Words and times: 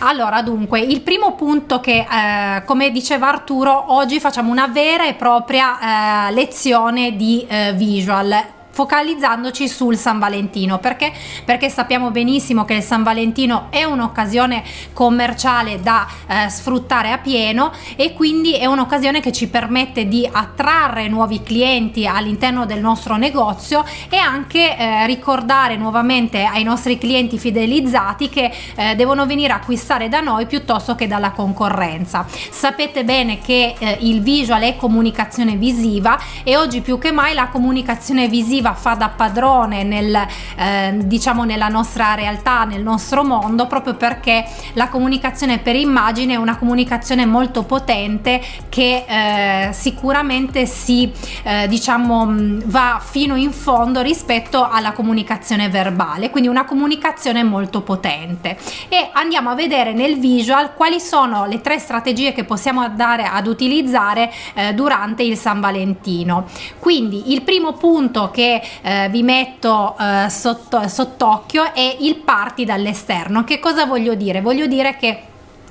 Allora, 0.00 0.42
dunque, 0.42 0.78
il 0.80 1.00
primo 1.00 1.34
punto 1.34 1.80
che, 1.80 2.06
eh, 2.08 2.64
come 2.64 2.90
diceva 2.90 3.28
Arturo, 3.28 3.92
oggi 3.94 4.20
facciamo 4.20 4.50
una 4.50 4.68
vera 4.68 5.06
e 5.06 5.14
propria 5.14 6.28
eh, 6.28 6.32
lezione 6.32 7.16
di 7.16 7.44
eh, 7.48 7.72
visual 7.74 8.56
focalizzandoci 8.78 9.66
sul 9.68 9.96
San 9.96 10.20
Valentino. 10.20 10.78
Perché? 10.78 11.12
Perché 11.44 11.68
sappiamo 11.68 12.12
benissimo 12.12 12.64
che 12.64 12.74
il 12.74 12.82
San 12.84 13.02
Valentino 13.02 13.66
è 13.70 13.82
un'occasione 13.82 14.62
commerciale 14.92 15.80
da 15.80 16.06
eh, 16.28 16.48
sfruttare 16.48 17.10
a 17.10 17.18
pieno 17.18 17.72
e 17.96 18.12
quindi 18.12 18.54
è 18.54 18.66
un'occasione 18.66 19.18
che 19.18 19.32
ci 19.32 19.48
permette 19.48 20.06
di 20.06 20.28
attrarre 20.30 21.08
nuovi 21.08 21.42
clienti 21.42 22.06
all'interno 22.06 22.66
del 22.66 22.78
nostro 22.78 23.16
negozio 23.16 23.84
e 24.08 24.16
anche 24.16 24.76
eh, 24.76 25.06
ricordare 25.06 25.76
nuovamente 25.76 26.44
ai 26.44 26.62
nostri 26.62 26.98
clienti 26.98 27.36
fidelizzati 27.36 28.28
che 28.28 28.52
eh, 28.76 28.94
devono 28.94 29.26
venire 29.26 29.54
a 29.54 29.56
acquistare 29.56 30.08
da 30.08 30.20
noi 30.20 30.46
piuttosto 30.46 30.94
che 30.94 31.08
dalla 31.08 31.32
concorrenza. 31.32 32.24
Sapete 32.28 33.02
bene 33.02 33.40
che 33.40 33.74
eh, 33.76 33.98
il 34.02 34.20
visual 34.20 34.62
è 34.62 34.76
comunicazione 34.76 35.56
visiva 35.56 36.16
e 36.44 36.56
oggi 36.56 36.80
più 36.80 36.98
che 36.98 37.10
mai 37.10 37.34
la 37.34 37.48
comunicazione 37.48 38.28
visiva 38.28 38.66
va 38.68 38.74
fa 38.74 38.94
da 38.94 39.08
padrone 39.08 39.82
nel, 39.82 40.14
eh, 40.56 40.94
diciamo 41.04 41.44
nella 41.44 41.68
nostra 41.68 42.14
realtà, 42.14 42.64
nel 42.64 42.82
nostro 42.82 43.24
mondo, 43.24 43.66
proprio 43.66 43.94
perché 43.94 44.44
la 44.74 44.88
comunicazione 44.88 45.58
per 45.58 45.76
immagine 45.76 46.34
è 46.34 46.36
una 46.36 46.56
comunicazione 46.56 47.24
molto 47.24 47.62
potente 47.62 48.40
che 48.68 49.04
eh, 49.06 49.72
sicuramente 49.72 50.66
si 50.66 51.10
eh, 51.42 51.66
diciamo 51.68 52.26
va 52.64 53.00
fino 53.02 53.36
in 53.36 53.52
fondo 53.52 54.00
rispetto 54.02 54.68
alla 54.68 54.92
comunicazione 54.92 55.68
verbale, 55.68 56.30
quindi 56.30 56.48
una 56.48 56.64
comunicazione 56.64 57.42
molto 57.42 57.80
potente. 57.82 58.56
E 58.88 59.08
andiamo 59.12 59.50
a 59.50 59.54
vedere 59.54 59.92
nel 59.92 60.18
visual 60.18 60.74
quali 60.74 61.00
sono 61.00 61.46
le 61.46 61.60
tre 61.60 61.78
strategie 61.78 62.32
che 62.32 62.44
possiamo 62.44 62.80
andare 62.80 63.24
ad 63.24 63.46
utilizzare 63.46 64.30
eh, 64.54 64.74
durante 64.74 65.22
il 65.22 65.36
San 65.36 65.60
Valentino. 65.60 66.46
Quindi 66.78 67.32
il 67.32 67.42
primo 67.42 67.72
punto 67.72 68.30
che 68.30 68.57
eh, 68.82 69.08
vi 69.10 69.22
metto 69.22 69.96
eh, 69.98 70.28
sotto, 70.28 70.86
sott'occhio 70.88 71.72
è 71.72 71.96
il 72.00 72.16
parti 72.16 72.64
dall'esterno. 72.64 73.44
Che 73.44 73.58
cosa 73.58 73.86
voglio 73.86 74.14
dire? 74.14 74.40
Voglio 74.40 74.66
dire 74.66 74.96
che 74.96 75.22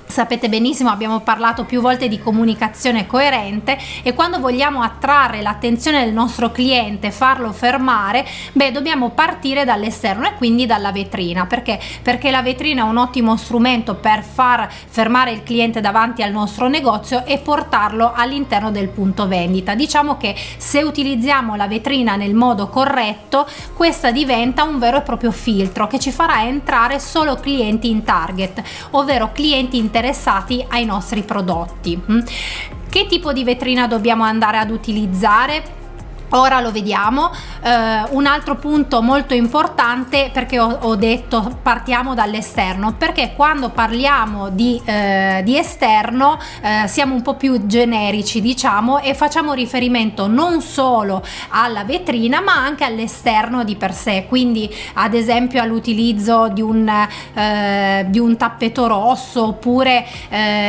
Sapete 0.08 0.48
benissimo, 0.48 0.88
abbiamo 0.88 1.20
parlato 1.20 1.64
più 1.64 1.82
volte 1.82 2.08
di 2.08 2.18
comunicazione 2.18 3.06
coerente 3.06 3.76
e 4.02 4.14
quando 4.14 4.40
vogliamo 4.40 4.80
attrarre 4.80 5.42
l'attenzione 5.42 6.02
del 6.02 6.14
nostro 6.14 6.50
cliente, 6.50 7.10
farlo 7.10 7.52
fermare, 7.52 8.26
beh, 8.52 8.72
dobbiamo 8.72 9.10
partire 9.10 9.66
dall'esterno 9.66 10.26
e 10.26 10.34
quindi 10.34 10.64
dalla 10.64 10.92
vetrina. 10.92 11.44
Perché? 11.44 11.78
Perché 12.02 12.30
la 12.30 12.40
vetrina 12.40 12.84
è 12.84 12.88
un 12.88 12.96
ottimo 12.96 13.36
strumento 13.36 13.96
per 13.96 14.22
far 14.24 14.66
fermare 14.70 15.30
il 15.32 15.42
cliente 15.42 15.82
davanti 15.82 16.22
al 16.22 16.32
nostro 16.32 16.68
negozio 16.68 17.26
e 17.26 17.38
portarlo 17.38 18.12
all'interno 18.14 18.70
del 18.70 18.88
punto 18.88 19.28
vendita. 19.28 19.74
Diciamo 19.74 20.16
che 20.16 20.34
se 20.56 20.82
utilizziamo 20.82 21.54
la 21.54 21.68
vetrina 21.68 22.16
nel 22.16 22.34
modo 22.34 22.68
corretto, 22.68 23.46
questa 23.74 24.10
diventa 24.10 24.64
un 24.64 24.78
vero 24.78 24.96
e 24.96 25.02
proprio 25.02 25.32
filtro 25.32 25.86
che 25.86 25.98
ci 25.98 26.10
farà 26.10 26.44
entrare 26.44 26.98
solo 26.98 27.34
clienti 27.36 27.90
in 27.90 28.04
target, 28.04 28.62
ovvero 28.92 29.32
clienti 29.32 29.76
interessati 29.76 29.96
interessati 29.98 30.64
ai 30.68 30.84
nostri 30.84 31.22
prodotti. 31.22 32.00
Mm? 32.10 32.20
Che 32.88 33.06
tipo 33.06 33.32
di 33.32 33.42
vetrina 33.44 33.86
dobbiamo 33.88 34.22
andare 34.22 34.58
ad 34.58 34.70
utilizzare? 34.70 35.77
Ora 36.30 36.60
lo 36.60 36.70
vediamo. 36.70 37.30
Uh, 37.60 38.16
un 38.16 38.26
altro 38.26 38.56
punto 38.56 39.00
molto 39.00 39.34
importante 39.34 40.30
perché 40.32 40.60
ho, 40.60 40.78
ho 40.82 40.94
detto 40.94 41.58
partiamo 41.62 42.14
dall'esterno 42.14 42.94
perché 42.94 43.32
quando 43.34 43.70
parliamo 43.70 44.50
di, 44.50 44.80
uh, 44.84 45.42
di 45.42 45.58
esterno 45.58 46.38
uh, 46.38 46.86
siamo 46.86 47.14
un 47.14 47.22
po' 47.22 47.34
più 47.34 47.66
generici 47.66 48.40
diciamo 48.40 49.00
e 49.00 49.14
facciamo 49.14 49.54
riferimento 49.54 50.28
non 50.28 50.60
solo 50.60 51.24
alla 51.48 51.82
vetrina 51.82 52.40
ma 52.40 52.54
anche 52.54 52.84
all'esterno 52.84 53.64
di 53.64 53.74
per 53.74 53.92
sé 53.92 54.26
quindi 54.28 54.72
ad 54.94 55.14
esempio 55.14 55.60
all'utilizzo 55.60 56.48
di 56.48 56.62
un, 56.62 56.90
di 58.06 58.18
un 58.18 58.36
tappeto 58.36 58.86
rosso 58.86 59.46
oppure 59.48 60.06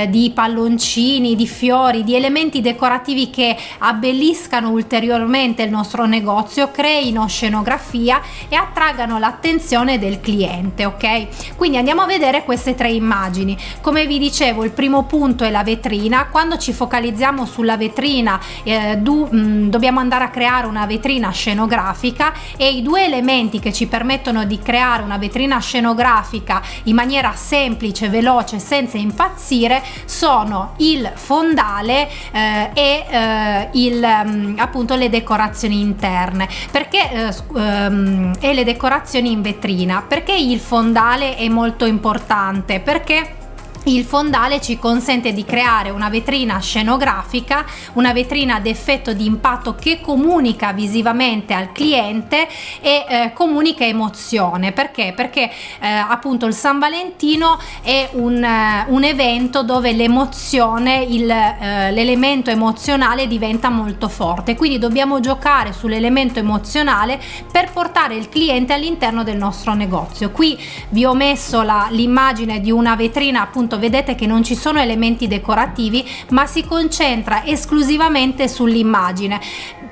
di 0.10 0.32
palloncini 0.34 1.36
di 1.36 1.48
fiori 1.48 2.04
di 2.04 2.16
elementi 2.16 2.62
decorativi 2.62 3.30
che 3.30 3.56
abbelliscano 3.80 4.70
ulteriormente 4.70 5.49
sicuramente 5.50 5.64
il 5.64 5.72
nostro 5.72 6.06
negozio, 6.06 6.72
creino 6.72 7.28
scenografia 7.28 8.22
e 8.48 8.56
attraggano 8.56 9.18
l'attenzione 9.18 9.98
del 9.98 10.20
cliente, 10.20 10.86
ok? 10.86 11.56
Quindi 11.56 11.78
andiamo 11.78 12.02
a 12.02 12.06
vedere 12.06 12.44
queste 12.44 12.76
tre 12.76 12.92
immagini. 12.92 13.58
Come 13.82 14.06
vi 14.06 14.20
dicevo, 14.20 14.64
il 14.64 14.72
primo 14.72 15.04
punto 15.04 15.44
è 15.44 15.50
la 15.50 15.64
vetrina. 15.64 16.28
Quando 16.28 16.58
ci 16.58 16.74
focalizziamo 16.74 17.46
sulla 17.46 17.78
vetrina, 17.78 18.40
eh, 18.64 18.98
do, 18.98 19.28
mh, 19.30 19.38
mm, 19.38 19.70
dobbiamo 19.70 20.00
andare 20.00 20.26
a 20.26 20.30
creare 20.30 20.68
una 20.68 20.86
vetrina 20.86 21.32
scenografica 21.32 22.34
e 22.58 22.70
i 22.70 22.82
due 22.82 23.06
elementi 23.06 23.60
che 23.60 23.74
ci 23.74 23.88
permettono 23.88 24.46
di 24.46 24.60
creare 24.60 25.04
una 25.04 25.18
vetrina 25.18 25.60
scenografica 25.60 26.62
in 26.84 26.96
maniera 26.96 27.34
semplice, 27.36 28.10
veloce, 28.10 28.60
senza 28.60 28.98
impazzire 28.98 29.82
sono 30.06 30.74
il 30.78 31.10
fondale 31.16 32.10
eh, 32.32 32.70
e 32.74 33.06
eh, 33.10 33.70
il, 33.74 34.00
mh, 34.00 34.30
mm, 34.30 34.60
appunto 34.60 34.96
le 34.96 35.10
decorazioni 35.10 35.38
decorazioni 35.40 35.80
interne. 35.80 36.48
Perché 36.72 37.12
eh, 37.12 37.36
ehm, 37.56 38.34
e 38.40 38.54
le 38.54 38.64
decorazioni 38.64 39.32
in 39.32 39.42
vetrina? 39.42 40.04
Perché 40.06 40.34
il 40.34 40.60
fondale 40.60 41.36
è 41.36 41.48
molto 41.48 41.86
importante? 41.86 42.80
Perché 42.82 43.38
il 43.86 44.04
fondale 44.04 44.62
ci 44.62 44.78
consente 44.78 45.34
di 45.34 45.46
creare 45.46 45.90
una 45.90 46.10
vetrina 46.10 46.60
scenografica, 46.60 47.66
una 47.94 48.14
vetrina 48.14 48.56
ad 48.56 48.66
effetto 48.66 49.14
di 49.14 49.26
impatto 49.26 49.76
che 49.76 50.02
comunica 50.02 50.74
visivamente 50.74 51.54
al 51.54 51.72
cliente 51.72 52.48
e 52.82 53.06
eh, 53.08 53.32
comunica 53.34 53.86
emozione. 53.86 54.72
Perché? 54.72 55.14
Perché 55.16 55.50
eh, 55.80 55.88
appunto 55.88 56.46
il 56.46 56.54
San 56.54 56.80
Valentino 56.80 57.58
è 57.82 58.10
un, 58.14 58.36
uh, 58.36 58.94
un 58.94 59.04
evento 59.04 59.64
dove 59.64 59.94
l'emozione, 59.94 61.06
il, 61.08 61.24
uh, 61.24 61.94
l'elemento 61.94 62.50
emozionale 62.50 63.28
diventa 63.28 63.70
molto 63.70 64.10
forte. 64.10 64.56
Quindi 64.56 64.78
dobbiamo 64.78 65.20
giocare 65.20 65.74
sull'elemento 65.74 66.40
emozionale 66.40 67.20
per 67.52 67.72
portare 67.72 68.16
il 68.16 68.30
cliente 68.30 68.74
all'interno 68.74 69.24
del 69.24 69.38
nostro 69.38 69.74
negozio. 69.74 70.32
Qui 70.32 70.60
vi 70.90 71.06
ho 71.06 71.14
messo 71.14 71.62
la, 71.62 71.88
l'immagine 71.90 72.60
di 72.60 72.72
una 72.72 72.96
vetrina 72.96 73.42
appunto 73.42 73.69
vedete 73.78 74.16
che 74.16 74.26
non 74.26 74.44
ci 74.44 74.56
sono 74.56 74.80
elementi 74.80 75.28
decorativi 75.28 76.08
ma 76.30 76.46
si 76.46 76.66
concentra 76.66 77.46
esclusivamente 77.46 78.48
sull'immagine 78.48 79.40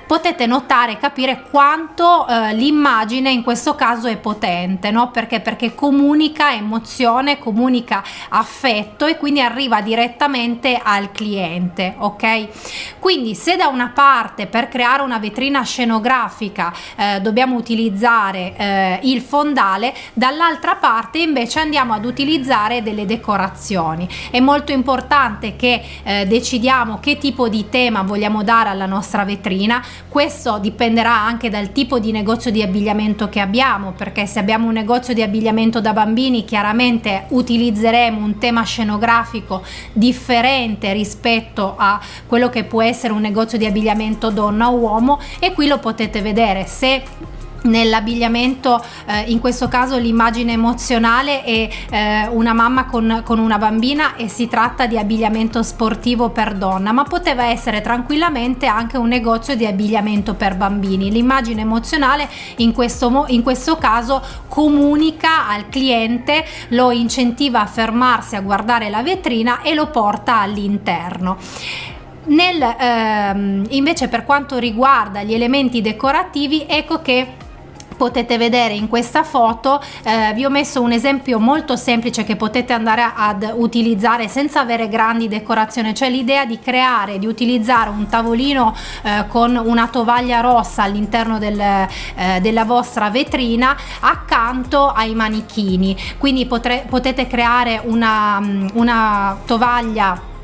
potete 0.08 0.46
notare 0.46 0.94
e 0.94 0.98
capire 0.98 1.44
quanto 1.52 2.26
eh, 2.28 2.54
l'immagine 2.54 3.30
in 3.30 3.44
questo 3.44 3.76
caso 3.76 4.08
è 4.08 4.18
potente 4.18 4.90
no? 4.90 5.12
Perché 5.12 5.42
perché 5.42 5.76
comunica 5.76 6.54
emozione 6.54 7.38
comunica 7.38 8.02
affetto 8.30 9.06
e 9.06 9.18
quindi 9.18 9.42
arriva 9.42 9.82
direttamente 9.82 10.80
al 10.82 11.12
cliente 11.12 11.96
ok? 11.98 12.98
Quindi 13.00 13.36
se 13.36 13.58
da 13.58 13.68
una 13.68 13.92
parte 13.94 14.48
per 14.48 14.70
creare 14.70 15.04
una 15.04 15.20
vetrina 15.20 15.62
scenografica 15.64 16.74
eh, 16.96 17.20
dobbiamo 17.22 17.56
utilizzare 17.56 18.56
eh, 18.56 19.00
il 19.04 19.22
fondale 19.22 19.94
dall'altra 20.14 20.76
parte 20.76 21.20
invece 21.20 21.60
andiamo 21.60 21.94
ad 21.94 22.06
utilizzare 22.06 22.82
delle 22.82 23.06
decorazioni. 23.06 24.08
È 24.32 24.40
molto 24.40 24.72
importante 24.72 25.56
che 25.56 25.84
eh, 26.04 26.26
decidiamo 26.26 27.00
che 27.00 27.18
tipo 27.18 27.50
di 27.50 27.68
tema 27.70 28.04
vogliamo 28.04 28.44
dare 28.44 28.70
alla 28.70 28.86
nostra 28.86 29.26
vetrina 29.26 29.84
questo 30.08 30.58
dipenderà 30.60 31.14
anche 31.14 31.50
dal 31.50 31.72
tipo 31.72 32.00
di 32.00 32.12
negozio 32.12 32.52
di 32.52 32.62
abbigliamento 32.62 33.30
che 33.30 33.40
abbiamo, 33.40 33.92
perché 33.92 34.26
se 34.26 34.40
abbiamo 34.40 34.68
un 34.68 34.74
negozio 34.74 35.14
di 35.14 35.22
abbigliamento 35.22 35.82
da 35.82 35.94
bambini 35.94 36.46
chiaramente 36.46 37.26
utilizzeremo 37.30 38.24
un 38.24 38.38
tema 38.38 38.64
scenografico 38.64 39.64
differente 39.94 40.94
rispetto 40.94 41.76
a 41.78 42.00
quello 42.26 42.50
che 42.50 42.64
può 42.64 42.82
essere 42.82 43.14
un 43.14 43.22
negozio 43.22 43.58
di 43.58 43.66
abbigliamento 43.66 44.30
donna 44.30 44.70
o 44.70 44.76
uomo 44.76 45.20
e 45.40 45.54
qui 45.54 45.68
lo 45.68 45.80
potete 45.80 46.22
vedere. 46.22 46.66
Se 46.66 47.04
nell'abbigliamento 47.68 48.84
eh, 49.06 49.22
in 49.28 49.40
questo 49.40 49.68
caso 49.68 49.98
l'immagine 49.98 50.54
emozionale 50.54 51.44
è 51.44 51.70
eh, 51.90 52.28
una 52.28 52.54
mamma 52.54 52.86
con, 52.86 53.22
con, 53.24 53.40
una 53.40 53.58
bambina 53.58 54.16
e 54.16 54.28
si 54.28 54.48
tratta 54.48 54.88
di 54.88 54.98
abbigliamento 54.98 55.62
sportivo 55.64 56.30
per 56.30 56.56
donna 56.56 56.92
ma 56.92 57.04
poteva 57.04 57.46
essere 57.46 57.82
tranquillamente 57.82 58.66
anche 58.66 58.98
un 58.98 59.08
negozio 59.08 59.56
di 59.56 59.66
abbigliamento 59.66 60.34
per 60.34 60.56
bambini. 60.56 61.12
L'immagine 61.12 61.62
emozionale 61.62 62.28
in 62.58 62.74
questo, 62.74 63.26
in 63.28 63.44
questo 63.44 63.78
caso 63.78 64.22
comunica 64.48 65.48
al 65.48 65.70
cliente 65.70 66.44
lo 66.70 66.92
incentiva 66.92 67.62
a 67.62 67.66
fermarsi 67.66 68.36
a 68.36 68.42
guardare 68.42 68.90
la 68.90 69.04
vetrina 69.04 69.62
e 69.62 69.74
lo 69.74 69.88
porta 69.88 70.40
all'interno. 70.40 71.38
Nel, 72.26 72.62
ehm, 72.62 73.66
invece 73.70 74.10
per 74.10 74.26
quanto 74.26 74.58
riguarda 74.58 75.24
gli 75.24 75.34
elementi 75.34 75.80
decorativi 75.82 76.66
ecco 76.68 77.02
che 77.02 77.46
potete 77.98 78.38
vedere 78.38 78.74
in 78.74 78.88
questa 78.88 79.24
foto 79.24 79.82
eh, 80.04 80.34
vi 80.34 80.46
ho 80.46 80.50
messo 80.50 80.82
un 80.82 80.92
esempio 80.92 81.40
molto 81.40 81.76
semplice 81.76 82.24
che 82.24 82.36
potete 82.36 82.74
andare 82.74 83.12
ad 83.16 83.54
utilizzare 83.56 84.28
senza 84.28 84.60
avere 84.62 84.88
grandi 84.88 85.28
decorazioni 85.28 85.94
cioè 85.94 86.10
l'idea 86.10 86.46
di 86.46 86.60
creare 86.60 87.20
di 87.20 87.26
utilizzare 87.26 87.90
un 87.90 88.08
tavolino 88.08 88.76
eh, 89.04 89.26
con 89.28 89.56
una 89.56 89.88
tovaglia 89.88 90.40
rossa 90.42 90.84
all'interno 90.84 91.40
del, 91.40 91.60
eh, 91.60 92.40
della 92.42 92.66
vostra 92.66 93.10
vetrina 93.10 93.76
accanto 94.00 94.90
ai 94.90 95.16
manichini. 95.16 95.96
Quindi 96.18 96.46
potre, 96.46 96.86
potete 96.88 97.28
creare 97.28 97.82
una, 97.84 98.40
una 98.74 99.38
tovaglia 99.46 100.36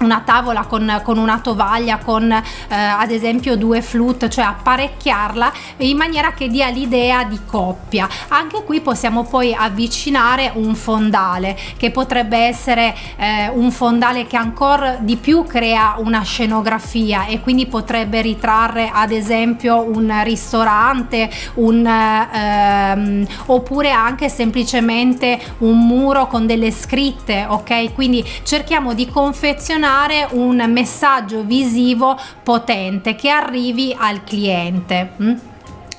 una 0.00 0.22
tavola 0.24 0.64
con, 0.64 1.00
con, 1.02 1.18
una 1.18 1.38
tovaglia 1.38 1.98
con 1.98 2.30
eh, 2.30 2.42
ad 2.68 3.10
esempio 3.10 3.56
due 3.56 3.80
flute 3.80 4.28
cioè 4.28 4.44
apparecchiarla 4.44 5.52
in 5.78 5.96
maniera 5.96 6.32
che 6.32 6.48
dia 6.48 6.68
l'idea 6.68 7.24
di 7.24 7.38
coppia. 7.46 8.08
Anche 8.28 8.62
qui 8.64 8.80
possiamo 8.80 9.24
poi 9.24 9.54
avvicinare 9.54 10.52
un 10.54 10.74
fondale 10.74 11.56
che 11.76 11.90
potrebbe 11.90 12.36
essere 12.36 12.94
eh, 13.16 13.48
un 13.48 13.70
fondale 13.70 14.26
che 14.26 14.36
ancora 14.36 14.96
di 15.00 15.16
più 15.16 15.44
crea 15.44 15.94
una 15.98 16.22
scenografia 16.22 17.26
e 17.26 17.40
quindi 17.40 17.66
potrebbe 17.66 18.20
ritrarre 18.20 18.90
ad 18.92 19.12
esempio 19.12 19.82
un 19.82 20.12
ristorante 20.22 21.30
un 21.54 21.86
ehm, 21.86 23.26
oppure 23.46 23.90
anche 23.90 24.28
semplicemente 24.28 25.40
un 25.58 25.78
muro 25.86 26.26
con 26.26 26.46
delle 26.46 26.70
scritte 26.70 27.46
ok? 27.48 27.94
Quindi 27.94 28.24
cerchiamo 28.42 28.92
di 28.92 29.08
confezionare 29.08 29.85
selezionare 29.86 30.26
un 30.32 30.64
messaggio 30.68 31.42
visivo 31.44 32.18
potente 32.42 33.14
che 33.14 33.28
arrivi 33.28 33.94
al 33.96 34.24
cliente. 34.24 35.54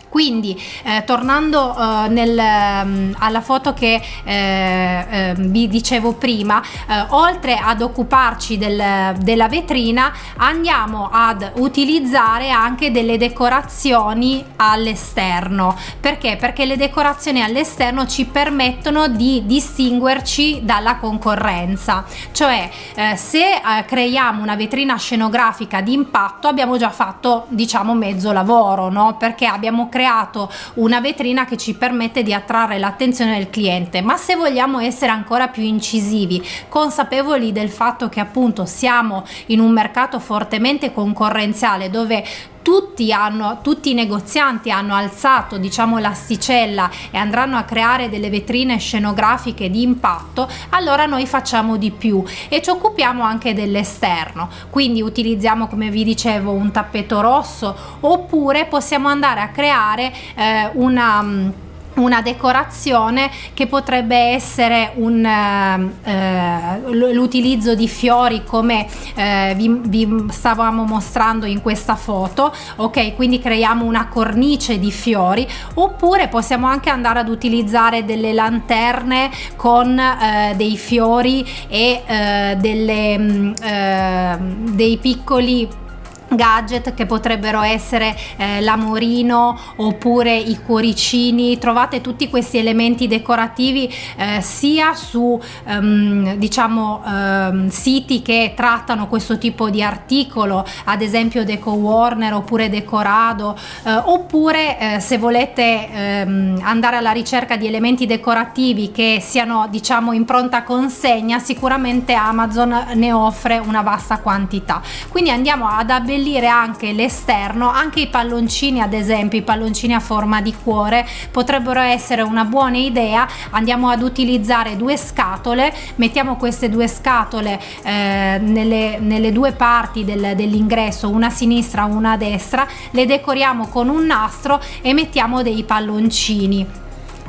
Mm? 0.07 0.17
quindi 0.17 0.59
eh, 0.83 1.03
tornando 1.05 1.75
eh, 1.77 2.07
nel, 2.09 2.37
um, 2.37 3.15
alla 3.19 3.41
foto 3.41 3.73
che 3.73 4.01
eh, 4.23 5.05
ehm, 5.09 5.51
vi 5.51 5.67
dicevo 5.67 6.13
prima 6.13 6.59
eh, 6.61 7.05
oltre 7.09 7.59
ad 7.61 7.81
occuparci 7.81 8.57
del, 8.57 9.15
della 9.19 9.47
vetrina 9.47 10.11
andiamo 10.37 11.09
ad 11.11 11.51
utilizzare 11.55 12.49
anche 12.49 12.91
delle 12.91 13.17
decorazioni 13.17 14.43
all'esterno. 14.55 15.75
Perché? 15.99 16.35
Perché 16.37 16.65
le 16.65 16.77
decorazioni 16.77 17.43
all'esterno 17.43 18.07
ci 18.07 18.25
permettono 18.25 19.07
di 19.07 19.43
distinguerci 19.45 20.61
dalla 20.63 20.95
concorrenza. 20.95 22.05
Cioè 22.31 22.69
eh, 22.95 23.15
se 23.17 23.53
eh, 23.53 23.85
creiamo 23.85 24.41
una 24.41 24.55
vetrina 24.55 24.97
scenografica 24.97 25.81
di 25.81 25.93
impatto 25.93 26.47
abbiamo 26.47 26.77
già 26.77 26.89
fatto 26.89 27.45
diciamo 27.49 27.93
mezzo 27.93 28.31
lavoro 28.31 28.89
no? 28.89 29.15
Perché 29.17 29.45
abbiamo 29.45 29.89
creato 29.89 29.96
creato 29.97 30.51
una 30.75 31.01
vetrina 31.01 31.45
che 31.45 31.57
ci 31.57 31.73
permette 31.73 32.21
di 32.21 32.31
attrarre 32.31 32.77
l'attenzione 32.77 33.35
del 33.35 33.49
cliente. 33.49 34.01
Ma 34.01 34.15
se 34.15 34.35
vogliamo 34.35 34.77
essere 34.77 35.11
ancora 35.11 35.47
più 35.47 35.63
incisivi 35.63 36.45
consapevoli 36.69 37.51
del 37.51 37.69
fatto 37.69 38.07
che 38.07 38.19
appunto 38.19 38.65
siamo 38.65 39.25
in 39.47 39.59
un 39.59 39.71
mercato 39.71 40.19
fortemente 40.19 40.93
concorrenziale 40.93 41.89
dove 41.89 42.23
tutti, 42.67 43.13
hanno, 43.13 43.59
tutti 43.61 43.91
i 43.91 43.93
negozianti 43.93 44.71
hanno 44.71 44.93
alzato 44.93 45.57
diciamo 45.57 45.99
l'asticella 45.99 46.91
e 47.09 47.17
andranno 47.17 47.55
a 47.55 47.63
creare 47.63 48.09
delle 48.09 48.29
vetrine 48.29 48.77
scenografiche 48.77 49.69
di 49.69 49.83
impatto 49.83 50.49
allora 50.71 51.05
noi 51.05 51.25
facciamo 51.25 51.77
di 51.77 51.91
più 51.91 52.21
e 52.49 52.61
ci 52.61 52.69
occupiamo 52.69 53.23
anche 53.23 53.53
dell'esterno. 53.53 54.49
Quindi 54.69 55.01
utilizziamo 55.01 55.67
come 55.67 55.89
vi 55.89 56.03
dicevo 56.03 56.51
un 56.51 56.69
tappeto 56.71 57.21
rosso 57.21 57.73
oppure 58.01 58.65
possiamo 58.65 59.07
andare 59.07 59.39
a 59.39 59.47
creare 59.47 60.13
eh, 60.35 60.69
una 60.73 61.65
una 61.97 62.21
decorazione 62.21 63.29
che 63.53 63.67
potrebbe 63.67 64.15
essere 64.15 64.91
un, 64.95 65.23
eh, 65.25 66.09
eh 66.09 66.55
l'utilizzo 66.91 67.75
di 67.75 67.87
fiori 67.87 68.43
come 68.43 68.87
eh, 69.15 69.53
vi, 69.55 69.81
vi, 69.85 70.25
stavamo 70.29 70.83
mostrando 70.83 71.45
in 71.45 71.61
questa 71.61 71.95
foto 71.95 72.53
ok? 72.77 73.15
Quindi 73.15 73.39
creiamo 73.39 73.85
una 73.85 74.07
cornice 74.07 74.79
di 74.79 74.91
fiori 74.91 75.47
oppure 75.75 76.27
possiamo 76.27 76.67
anche 76.67 76.89
andare 76.89 77.19
ad 77.19 77.29
utilizzare 77.29 78.05
delle 78.05 78.33
lanterne 78.33 79.29
con 79.55 79.97
eh, 79.99 80.53
dei 80.55 80.77
fiori 80.77 81.45
e 81.67 82.03
eh, 82.05 82.57
delle, 82.59 83.17
mm, 83.17 83.53
eh, 83.61 84.37
dei 84.71 84.97
piccoli 84.97 85.85
gadget 86.29 86.93
che 86.93 87.05
potrebbero 87.05 87.61
essere 87.61 88.15
eh, 88.37 88.61
l'amorino 88.61 89.57
oppure 89.77 90.35
i 90.35 90.59
cuoricini. 90.61 91.57
Trovate 91.57 92.01
tutti 92.01 92.29
questi 92.29 92.57
elementi 92.57 93.07
decorativi 93.07 93.93
eh, 94.17 94.41
sia 94.41 94.93
su 94.93 95.39
ehm, 95.65 96.35
diciamo 96.35 97.03
ehm, 97.05 97.69
siti 97.69 98.21
che 98.21 98.53
trattano 98.55 99.07
questo 99.07 99.37
tipo 99.37 99.69
di 99.69 99.81
articolo 99.81 100.65
ad 100.85 101.01
esempio 101.01 101.43
Deco 101.43 101.71
Warner 101.71 102.33
oppure 102.33 102.69
Decorado 102.69 103.57
eh, 103.83 103.93
oppure 103.93 104.79
eh, 104.79 104.99
se 104.99 105.17
volete 105.17 105.89
ehm, 105.91 106.59
andare 106.61 106.97
alla 106.97 107.11
ricerca 107.11 107.55
di 107.55 107.67
elementi 107.67 108.05
decorativi 108.05 108.91
che 108.91 109.19
siano 109.21 109.67
diciamo 109.69 110.11
in 110.11 110.25
pronta 110.25 110.63
consegna 110.63 111.39
sicuramente 111.39 112.13
Amazon 112.13 112.87
ne 112.93 113.11
offre 113.11 113.57
una 113.57 113.81
vasta 113.81 114.19
quantità. 114.19 114.81
Quindi 115.09 115.29
andiamo 115.29 115.67
ad 115.67 115.89
abbellire 115.89 116.16
abbellire 116.17 116.47
anche 116.47 116.93
l'esterno 116.93 117.69
anche 117.69 117.99
i 117.99 118.07
palloncini 118.07 118.81
ad 118.81 118.93
esempio 118.93 119.37
i 119.37 119.43
palloncini 119.43 119.93
a 119.93 119.99
forma 119.99 120.41
di 120.41 120.53
cuore 120.63 121.05
potrebbero 121.31 121.79
essere 121.79 122.23
una 122.23 122.43
buona 122.43 122.77
idea. 122.77 123.27
Andiamo 123.51 123.89
ad 123.89 124.01
utilizzare 124.01 124.75
due 124.75 124.97
scatole 124.97 125.71
mettiamo 125.95 126.35
queste 126.35 126.69
due 126.69 126.87
scatole 126.87 127.59
eh, 127.83 128.39
nelle, 128.41 128.97
nelle, 128.99 129.31
due 129.31 129.51
parti 129.51 130.03
del, 130.03 130.33
dell'ingresso 130.35 131.07
una 131.09 131.27
a 131.27 131.29
sinistra 131.29 131.85
una 131.85 132.13
a 132.13 132.17
destra 132.17 132.67
le 132.91 133.05
decoriamo 133.05 133.67
con 133.67 133.89
un 133.89 134.05
nastro 134.05 134.59
e 134.81 134.93
mettiamo 134.93 135.43
dei 135.43 135.63
palloncini 135.63 136.85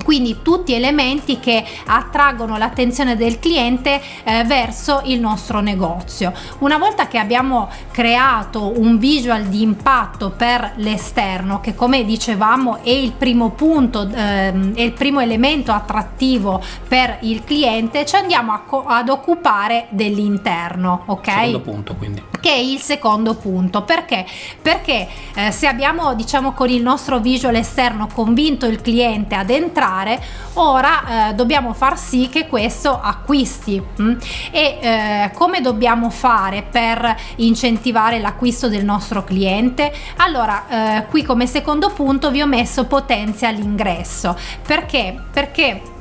quindi 0.08 0.38
tutti 0.40 0.72
elementi 0.72 1.38
che 1.38 1.62
attraggono 1.84 2.56
l'attenzione 2.56 3.14
del 3.14 3.38
cliente 3.38 4.00
eh, 4.24 4.42
verso 4.44 5.02
il 5.04 5.20
nostro 5.20 5.60
negozio. 5.60 6.32
Una 6.60 6.78
volta 6.78 7.08
che 7.08 7.18
abbiamo 7.18 7.68
creato 7.90 8.72
un 8.80 8.96
visual 8.96 9.44
di 9.48 9.60
impatto 9.60 10.30
per 10.30 10.72
l'esterno 10.76 11.60
che 11.60 11.74
come 11.74 12.06
dicevamo 12.06 12.78
è 12.82 12.88
il 12.88 13.12
primo 13.12 13.50
punto 13.50 14.08
ehm, 14.10 14.74
è 14.74 14.80
il 14.80 14.92
primo 14.92 15.20
elemento 15.20 15.72
attrattivo 15.72 16.62
per 16.88 17.18
il 17.20 17.44
cliente 17.44 18.06
ci 18.06 18.16
andiamo 18.16 18.58
ad 18.86 19.10
occupare 19.10 19.88
dell'interno 19.90 21.02
ok? 21.04 21.28
Secondo 21.28 21.60
punto 21.60 21.94
quindi. 21.96 22.22
Che 22.40 22.50
è 22.50 22.56
il 22.56 22.78
secondo 22.78 23.34
punto. 23.34 23.82
Perché? 23.82 24.24
Perché 24.62 25.06
eh, 25.34 25.50
se 25.50 25.66
abbiamo 25.66 26.14
diciamo 26.14 26.52
con 26.52 26.70
il 26.70 26.80
nostro 26.80 27.18
visual 27.18 27.56
esterno 27.56 28.08
convinto 28.14 28.64
il 28.64 28.80
cliente 28.80 29.34
ad 29.34 29.50
entrare 29.50 29.96
fare 29.98 30.20
ora 30.54 31.30
eh, 31.30 31.34
dobbiamo 31.34 31.72
far 31.72 31.98
sì 31.98 32.28
che 32.28 32.46
questo 32.46 32.98
acquisti 33.00 33.80
mh? 33.80 34.02
Mm? 34.02 34.18
e 34.50 34.78
eh, 34.80 35.30
come 35.34 35.60
dobbiamo 35.60 36.10
fare 36.10 36.64
per 36.68 37.16
incentivare 37.36 38.18
l'acquisto 38.20 38.68
del 38.68 38.84
nostro 38.84 39.24
cliente 39.24 39.92
allora 40.16 41.00
eh, 41.00 41.06
qui 41.06 41.22
come 41.22 41.46
secondo 41.46 41.90
punto 41.90 42.30
vi 42.30 42.42
ho 42.42 42.46
messo 42.46 42.84
potenzia 42.86 43.50
l'ingresso 43.50 44.36
perché 44.66 45.14
perché 45.30 45.96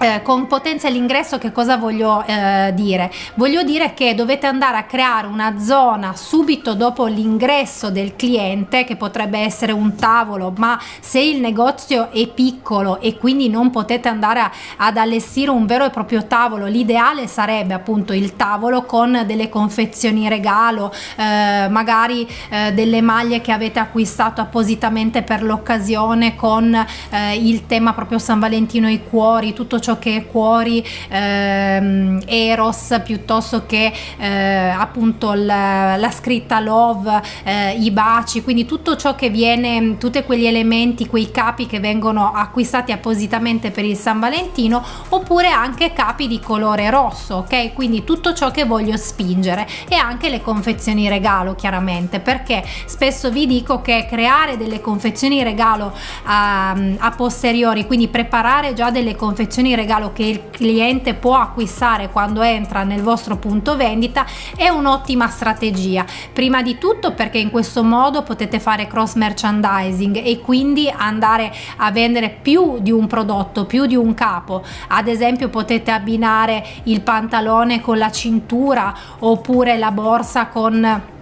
eh, 0.00 0.22
con 0.22 0.46
potenza 0.46 0.88
l'ingresso 0.88 1.38
che 1.38 1.52
cosa 1.52 1.76
voglio 1.76 2.24
eh, 2.24 2.72
dire? 2.74 3.10
Voglio 3.34 3.62
dire 3.62 3.94
che 3.94 4.14
dovete 4.14 4.46
andare 4.46 4.76
a 4.76 4.84
creare 4.84 5.26
una 5.26 5.58
zona 5.58 6.14
subito 6.14 6.74
dopo 6.74 7.06
l'ingresso 7.06 7.90
del 7.90 8.14
cliente 8.16 8.84
che 8.84 8.96
potrebbe 8.96 9.38
essere 9.38 9.72
un 9.72 9.96
tavolo 9.96 10.52
ma 10.56 10.80
se 11.00 11.20
il 11.20 11.40
negozio 11.40 12.10
è 12.10 12.26
piccolo 12.28 13.00
e 13.00 13.16
quindi 13.16 13.48
non 13.48 13.70
potete 13.70 14.08
andare 14.08 14.40
a, 14.40 14.50
ad 14.76 14.96
allestire 14.96 15.50
un 15.50 15.66
vero 15.66 15.84
e 15.84 15.90
proprio 15.90 16.26
tavolo 16.26 16.66
l'ideale 16.66 17.26
sarebbe 17.26 17.74
appunto 17.74 18.12
il 18.12 18.36
tavolo 18.36 18.82
con 18.82 19.24
delle 19.26 19.48
confezioni 19.48 20.28
regalo 20.28 20.92
eh, 21.16 21.68
magari 21.68 22.28
eh, 22.50 22.72
delle 22.72 23.00
maglie 23.00 23.40
che 23.40 23.52
avete 23.52 23.78
acquistato 23.78 24.40
appositamente 24.40 25.22
per 25.22 25.42
l'occasione 25.42 26.36
con 26.36 26.72
eh, 27.10 27.34
il 27.36 27.66
tema 27.66 27.92
proprio 27.92 28.18
San 28.18 28.38
Valentino 28.38 28.88
i 28.88 29.02
cuori 29.02 29.52
tutto 29.52 29.80
ciò 29.80 29.87
ciò 29.88 29.98
che 29.98 30.16
è 30.16 30.26
cuori 30.26 30.84
ehm, 31.08 32.20
eros 32.26 33.00
piuttosto 33.02 33.64
che 33.64 33.90
eh, 34.18 34.28
appunto 34.28 35.32
la, 35.32 35.96
la, 35.96 36.10
scritta 36.10 36.60
love 36.60 37.22
eh, 37.44 37.72
i 37.78 37.90
baci 37.90 38.42
quindi 38.42 38.66
tutto 38.66 38.96
ciò 38.96 39.14
che 39.14 39.30
viene 39.30 39.96
tutti 39.96 40.22
quegli 40.24 40.44
elementi 40.44 41.06
quei 41.06 41.30
capi 41.30 41.66
che 41.66 41.80
vengono 41.80 42.32
acquistati 42.32 42.92
appositamente 42.92 43.70
per 43.70 43.84
il 43.86 43.96
San 43.96 44.18
Valentino 44.18 44.84
oppure 45.10 45.48
anche 45.48 45.92
capi 45.94 46.26
di 46.26 46.40
colore 46.40 46.90
rosso 46.90 47.36
ok? 47.36 47.72
Quindi 47.72 48.04
tutto 48.04 48.34
ciò 48.34 48.50
che 48.50 48.64
voglio 48.64 48.96
spingere 48.96 49.66
e 49.88 49.94
anche 49.94 50.28
le 50.28 50.42
confezioni 50.42 51.08
regalo 51.08 51.54
chiaramente 51.54 52.20
perché 52.20 52.62
spesso 52.84 53.30
vi 53.30 53.46
dico 53.46 53.80
che 53.80 54.06
creare 54.08 54.56
delle 54.58 54.80
confezioni 54.80 55.42
regalo 55.42 55.94
a, 56.24 56.70
a 56.70 57.10
posteriori 57.16 57.86
quindi 57.86 58.08
preparare 58.08 58.74
già 58.74 58.90
delle 58.90 59.14
confezioni 59.14 59.76
regalo 59.78 60.12
che 60.12 60.24
il 60.24 60.50
cliente 60.50 61.14
può 61.14 61.36
acquistare 61.36 62.10
quando 62.10 62.42
entra 62.42 62.82
nel 62.82 63.02
vostro 63.02 63.36
punto 63.36 63.76
vendita 63.76 64.26
è 64.56 64.68
un'ottima 64.68 65.28
strategia. 65.28 66.04
Prima 66.32 66.62
di 66.62 66.78
tutto 66.78 67.12
perché 67.12 67.38
in 67.38 67.50
questo 67.50 67.84
modo 67.84 68.22
potete 68.22 68.58
fare 68.58 68.86
cross 68.86 69.14
merchandising 69.14 70.20
e 70.22 70.40
quindi 70.40 70.92
andare 70.94 71.52
a 71.76 71.90
vendere 71.92 72.30
più 72.30 72.78
di 72.80 72.90
un 72.90 73.06
prodotto 73.06 73.66
più 73.66 73.86
di 73.86 73.94
un 73.94 74.14
capo. 74.14 74.64
Ad 74.88 75.06
esempio 75.06 75.48
potete 75.48 75.90
abbinare 75.90 76.64
il 76.84 77.00
pantalone 77.00 77.80
con 77.80 77.98
la 77.98 78.10
cintura 78.10 78.94
oppure 79.20 79.78
la 79.78 79.92
borsa 79.92 80.46
con 80.46 81.16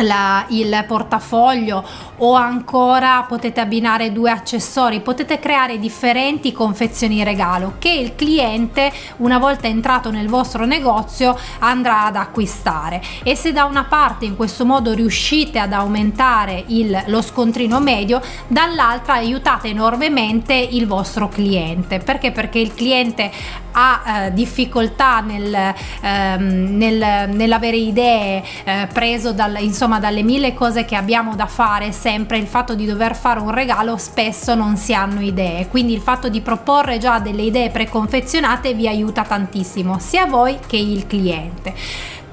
la, 0.00 0.44
il 0.48 0.84
portafoglio 0.86 1.84
o 2.18 2.34
ancora 2.34 3.24
potete 3.28 3.60
abbinare 3.60 4.12
due 4.12 4.30
accessori 4.30 5.00
potete 5.00 5.38
creare 5.38 5.78
differenti 5.78 6.52
confezioni 6.52 7.22
regalo 7.24 7.74
che 7.78 7.90
il 7.90 8.14
cliente 8.14 8.90
una 9.18 9.38
volta 9.38 9.66
entrato 9.66 10.10
nel 10.10 10.28
vostro 10.28 10.64
negozio 10.64 11.38
andrà 11.58 12.06
ad 12.06 12.16
acquistare. 12.16 13.02
E 13.22 13.34
se 13.36 13.52
da 13.52 13.64
una 13.64 13.84
parte 13.84 14.24
in 14.24 14.36
questo 14.36 14.64
modo 14.64 14.94
riuscite 14.94 15.58
ad 15.58 15.72
aumentare 15.72 16.64
il, 16.68 17.02
lo 17.06 17.20
scontrino 17.20 17.80
medio 17.80 18.20
dall'altra 18.46 19.14
aiutate 19.14 19.68
enormemente 19.68 20.54
il 20.54 20.86
vostro 20.86 21.28
cliente. 21.28 21.98
Perché? 21.98 22.30
Perché 22.30 22.58
il 22.58 22.74
cliente 22.74 23.30
ha 23.72 24.02
eh, 24.04 24.32
difficoltà 24.32 25.20
nel, 25.20 25.74
ehm, 26.02 26.76
nel, 26.76 27.28
nell'avere 27.30 27.76
idee 27.76 28.42
eh, 28.64 28.88
preso 28.92 29.32
dal 29.32 29.56
insomma 29.60 29.81
insomma 29.82 29.98
dalle 29.98 30.22
mille 30.22 30.54
cose 30.54 30.84
che 30.84 30.94
abbiamo 30.94 31.34
da 31.34 31.46
fare 31.46 31.90
sempre 31.90 32.38
il 32.38 32.46
fatto 32.46 32.76
di 32.76 32.86
dover 32.86 33.16
fare 33.16 33.40
un 33.40 33.50
regalo 33.50 33.96
spesso 33.96 34.54
non 34.54 34.76
si 34.76 34.94
hanno 34.94 35.20
idee. 35.20 35.66
Quindi 35.66 35.92
il 35.92 36.00
fatto 36.00 36.28
di 36.28 36.40
proporre 36.40 36.98
già 36.98 37.18
delle 37.18 37.42
idee 37.42 37.68
preconfezionate 37.70 38.74
vi 38.74 38.86
aiuta 38.86 39.24
tantissimo 39.24 39.98
sia 39.98 40.26
voi 40.26 40.56
che 40.64 40.76
il 40.76 41.08
cliente 41.08 41.74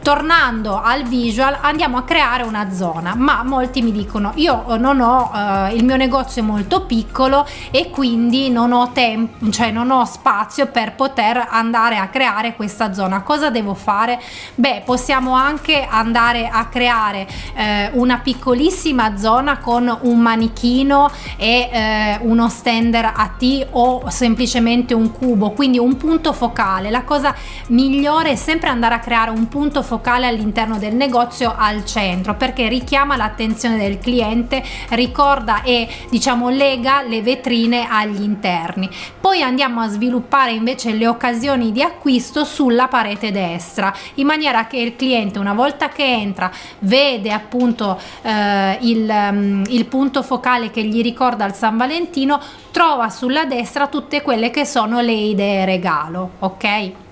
tornando 0.09 0.81
al 0.81 1.03
visual 1.03 1.55
andiamo 1.61 1.97
a 1.97 2.01
creare 2.01 2.41
una 2.41 2.71
zona 2.71 3.13
ma 3.13 3.43
molti 3.43 3.83
mi 3.83 3.91
dicono 3.91 4.31
io 4.37 4.75
non 4.79 5.01
ho 5.01 5.31
eh, 5.31 5.75
il 5.75 5.85
mio 5.85 5.97
negozio 5.97 6.41
è 6.41 6.45
molto 6.45 6.87
piccolo 6.87 7.45
e 7.69 7.91
quindi 7.91 8.49
non 8.49 8.71
ho 8.71 8.91
tempo 8.91 9.51
cioè 9.51 9.69
non 9.69 9.91
ho 9.91 10.03
spazio 10.05 10.65
per 10.65 10.95
poter 10.95 11.45
andare 11.51 11.97
a 11.97 12.07
creare 12.07 12.55
questa 12.55 12.91
zona. 12.91 13.21
Cosa 13.21 13.51
devo 13.51 13.75
fare? 13.75 14.19
Beh 14.55 14.81
possiamo 14.83 15.33
anche 15.33 15.85
andare 15.87 16.49
a 16.51 16.65
creare 16.65 17.27
eh, 17.53 17.91
una 17.93 18.17
piccolissima 18.17 19.15
zona 19.15 19.59
con 19.59 19.95
un 20.01 20.19
manichino 20.19 21.11
e 21.37 21.69
eh, 21.71 22.19
uno 22.21 22.49
stender 22.49 23.05
a 23.05 23.31
T 23.37 23.67
o 23.69 24.09
semplicemente 24.09 24.95
un 24.95 25.11
cubo 25.11 25.51
quindi 25.51 25.77
un 25.77 25.97
punto 25.97 26.33
focale. 26.33 26.89
La 26.89 27.03
cosa 27.03 27.35
migliore 27.67 28.31
è 28.31 28.35
sempre 28.35 28.69
andare 28.69 28.95
a 28.95 28.99
creare 28.99 29.29
un 29.29 29.47
punto 29.47 29.83
focale 29.83 29.97
all'interno 30.01 30.77
del 30.77 30.95
negozio 30.95 31.53
al 31.55 31.85
centro 31.85 32.35
perché 32.35 32.67
richiama 32.67 33.15
l'attenzione 33.15 33.77
del 33.77 33.99
cliente 33.99 34.63
ricorda 34.89 35.61
e 35.63 35.87
diciamo 36.09 36.49
lega 36.49 37.01
le 37.01 37.21
vetrine 37.21 37.87
agli 37.89 38.21
interni. 38.21 38.89
Poi 39.19 39.41
andiamo 39.41 39.81
a 39.81 39.87
sviluppare 39.87 40.51
invece 40.51 40.93
le 40.93 41.07
occasioni 41.07 41.71
di 41.71 41.81
acquisto 41.81 42.43
sulla 42.43 42.87
parete 42.87 43.31
destra 43.31 43.93
in 44.15 44.25
maniera 44.25 44.67
che 44.67 44.77
il 44.77 44.95
cliente 44.95 45.39
una 45.39 45.53
volta 45.53 45.89
che 45.89 46.05
entra 46.05 46.51
vede 46.79 47.31
appunto 47.31 47.99
eh, 48.21 48.77
il, 48.81 49.09
um, 49.09 49.63
il 49.67 49.85
punto 49.85 50.23
focale 50.23 50.71
che 50.71 50.83
gli 50.83 51.01
ricorda 51.01 51.45
il 51.45 51.53
San 51.53 51.77
Valentino 51.77 52.39
trova 52.71 53.09
sulla 53.09 53.45
destra 53.45 53.87
tutte 53.87 54.21
quelle 54.21 54.49
che 54.49 54.65
sono 54.65 54.99
le 55.01 55.11
idee 55.11 55.65
regalo 55.65 56.31
ok 56.39 57.07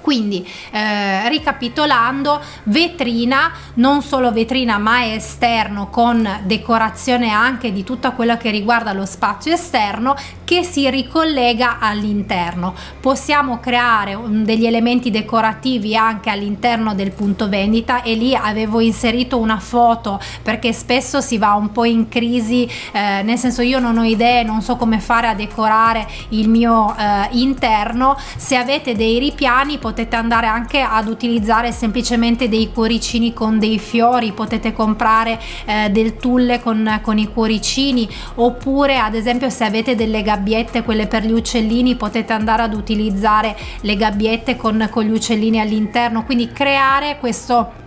quindi 0.00 0.46
eh, 0.70 1.28
ricapitolando 1.28 2.40
vetrina 2.64 3.52
non 3.74 4.02
solo 4.02 4.32
vetrina 4.32 4.78
ma 4.78 5.12
esterno 5.12 5.88
con 5.88 6.28
decorazione 6.44 7.30
anche 7.30 7.72
di 7.72 7.84
tutto 7.84 8.12
quello 8.12 8.36
che 8.36 8.50
riguarda 8.50 8.92
lo 8.92 9.06
spazio 9.06 9.52
esterno 9.52 10.14
che 10.44 10.62
si 10.62 10.88
ricollega 10.90 11.78
all'interno. 11.80 12.74
Possiamo 13.00 13.60
creare 13.60 14.18
degli 14.28 14.66
elementi 14.66 15.10
decorativi 15.10 15.96
anche 15.96 16.30
all'interno 16.30 16.94
del 16.94 17.12
punto 17.12 17.48
vendita 17.48 18.02
e 18.02 18.14
lì 18.14 18.34
avevo 18.34 18.80
inserito 18.80 19.38
una 19.38 19.58
foto 19.58 20.20
perché 20.42 20.72
spesso 20.72 21.20
si 21.20 21.38
va 21.38 21.54
un 21.54 21.72
po' 21.72 21.84
in 21.84 22.08
crisi 22.08 22.68
eh, 22.92 23.22
nel 23.22 23.38
senso 23.38 23.62
io 23.62 23.78
non 23.78 23.96
ho 23.98 24.04
idee 24.04 24.42
non 24.42 24.60
so 24.60 24.76
come 24.76 25.00
fare 25.00 25.28
a 25.28 25.34
decorare 25.34 26.06
il 26.30 26.48
mio 26.48 26.94
eh, 26.96 27.28
interno. 27.32 28.16
Se 28.36 28.56
avete 28.56 28.94
dei 28.94 29.18
ripiani 29.18 29.78
potete 29.84 30.16
andare 30.16 30.46
anche 30.46 30.80
ad 30.80 31.08
utilizzare 31.08 31.70
semplicemente 31.70 32.48
dei 32.48 32.72
cuoricini 32.72 33.34
con 33.34 33.58
dei 33.58 33.78
fiori 33.78 34.32
potete 34.32 34.72
comprare 34.72 35.38
eh, 35.66 35.90
del 35.90 36.16
tulle 36.16 36.62
con, 36.62 37.00
con 37.02 37.18
i 37.18 37.30
cuoricini 37.30 38.08
oppure 38.36 38.96
ad 38.96 39.14
esempio 39.14 39.50
se 39.50 39.62
avete 39.62 39.94
delle 39.94 40.22
gabbiette 40.22 40.84
quelle 40.84 41.06
per 41.06 41.26
gli 41.26 41.32
uccellini 41.32 41.96
potete 41.96 42.32
andare 42.32 42.62
ad 42.62 42.72
utilizzare 42.72 43.54
le 43.82 43.96
gabbiette 43.96 44.56
con, 44.56 44.88
con 44.90 45.04
gli 45.04 45.10
uccellini 45.10 45.60
all'interno. 45.60 46.24
Quindi 46.24 46.50
creare 46.50 47.18
questo 47.18 47.83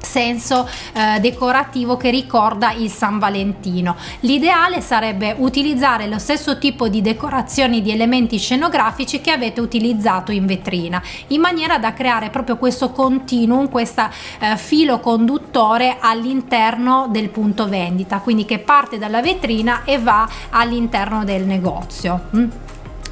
senso 0.00 0.68
eh, 0.92 1.20
decorativo 1.20 1.96
che 1.96 2.10
ricorda 2.10 2.72
il 2.72 2.90
San 2.90 3.18
Valentino. 3.18 3.96
L'ideale 4.20 4.80
sarebbe 4.80 5.34
utilizzare 5.38 6.06
lo 6.06 6.18
stesso 6.18 6.58
tipo 6.58 6.88
di 6.88 7.00
decorazioni 7.02 7.82
di 7.82 7.90
elementi 7.90 8.38
scenografici 8.38 9.20
che 9.20 9.30
avete 9.30 9.60
utilizzato 9.60 10.32
in 10.32 10.46
vetrina, 10.46 11.02
in 11.28 11.40
maniera 11.40 11.78
da 11.78 11.92
creare 11.92 12.30
proprio 12.30 12.56
questo 12.56 12.90
continuum, 12.90 13.68
questo 13.68 14.08
eh, 14.40 14.56
filo 14.56 15.00
conduttore 15.00 15.96
all'interno 16.00 17.08
del 17.10 17.28
punto 17.28 17.68
vendita, 17.68 18.18
quindi 18.18 18.44
che 18.44 18.58
parte 18.58 18.98
dalla 18.98 19.20
vetrina 19.20 19.82
e 19.84 19.98
va 19.98 20.28
all'interno 20.50 21.24
del 21.24 21.44
negozio. 21.44 22.28
Mm? 22.36 22.48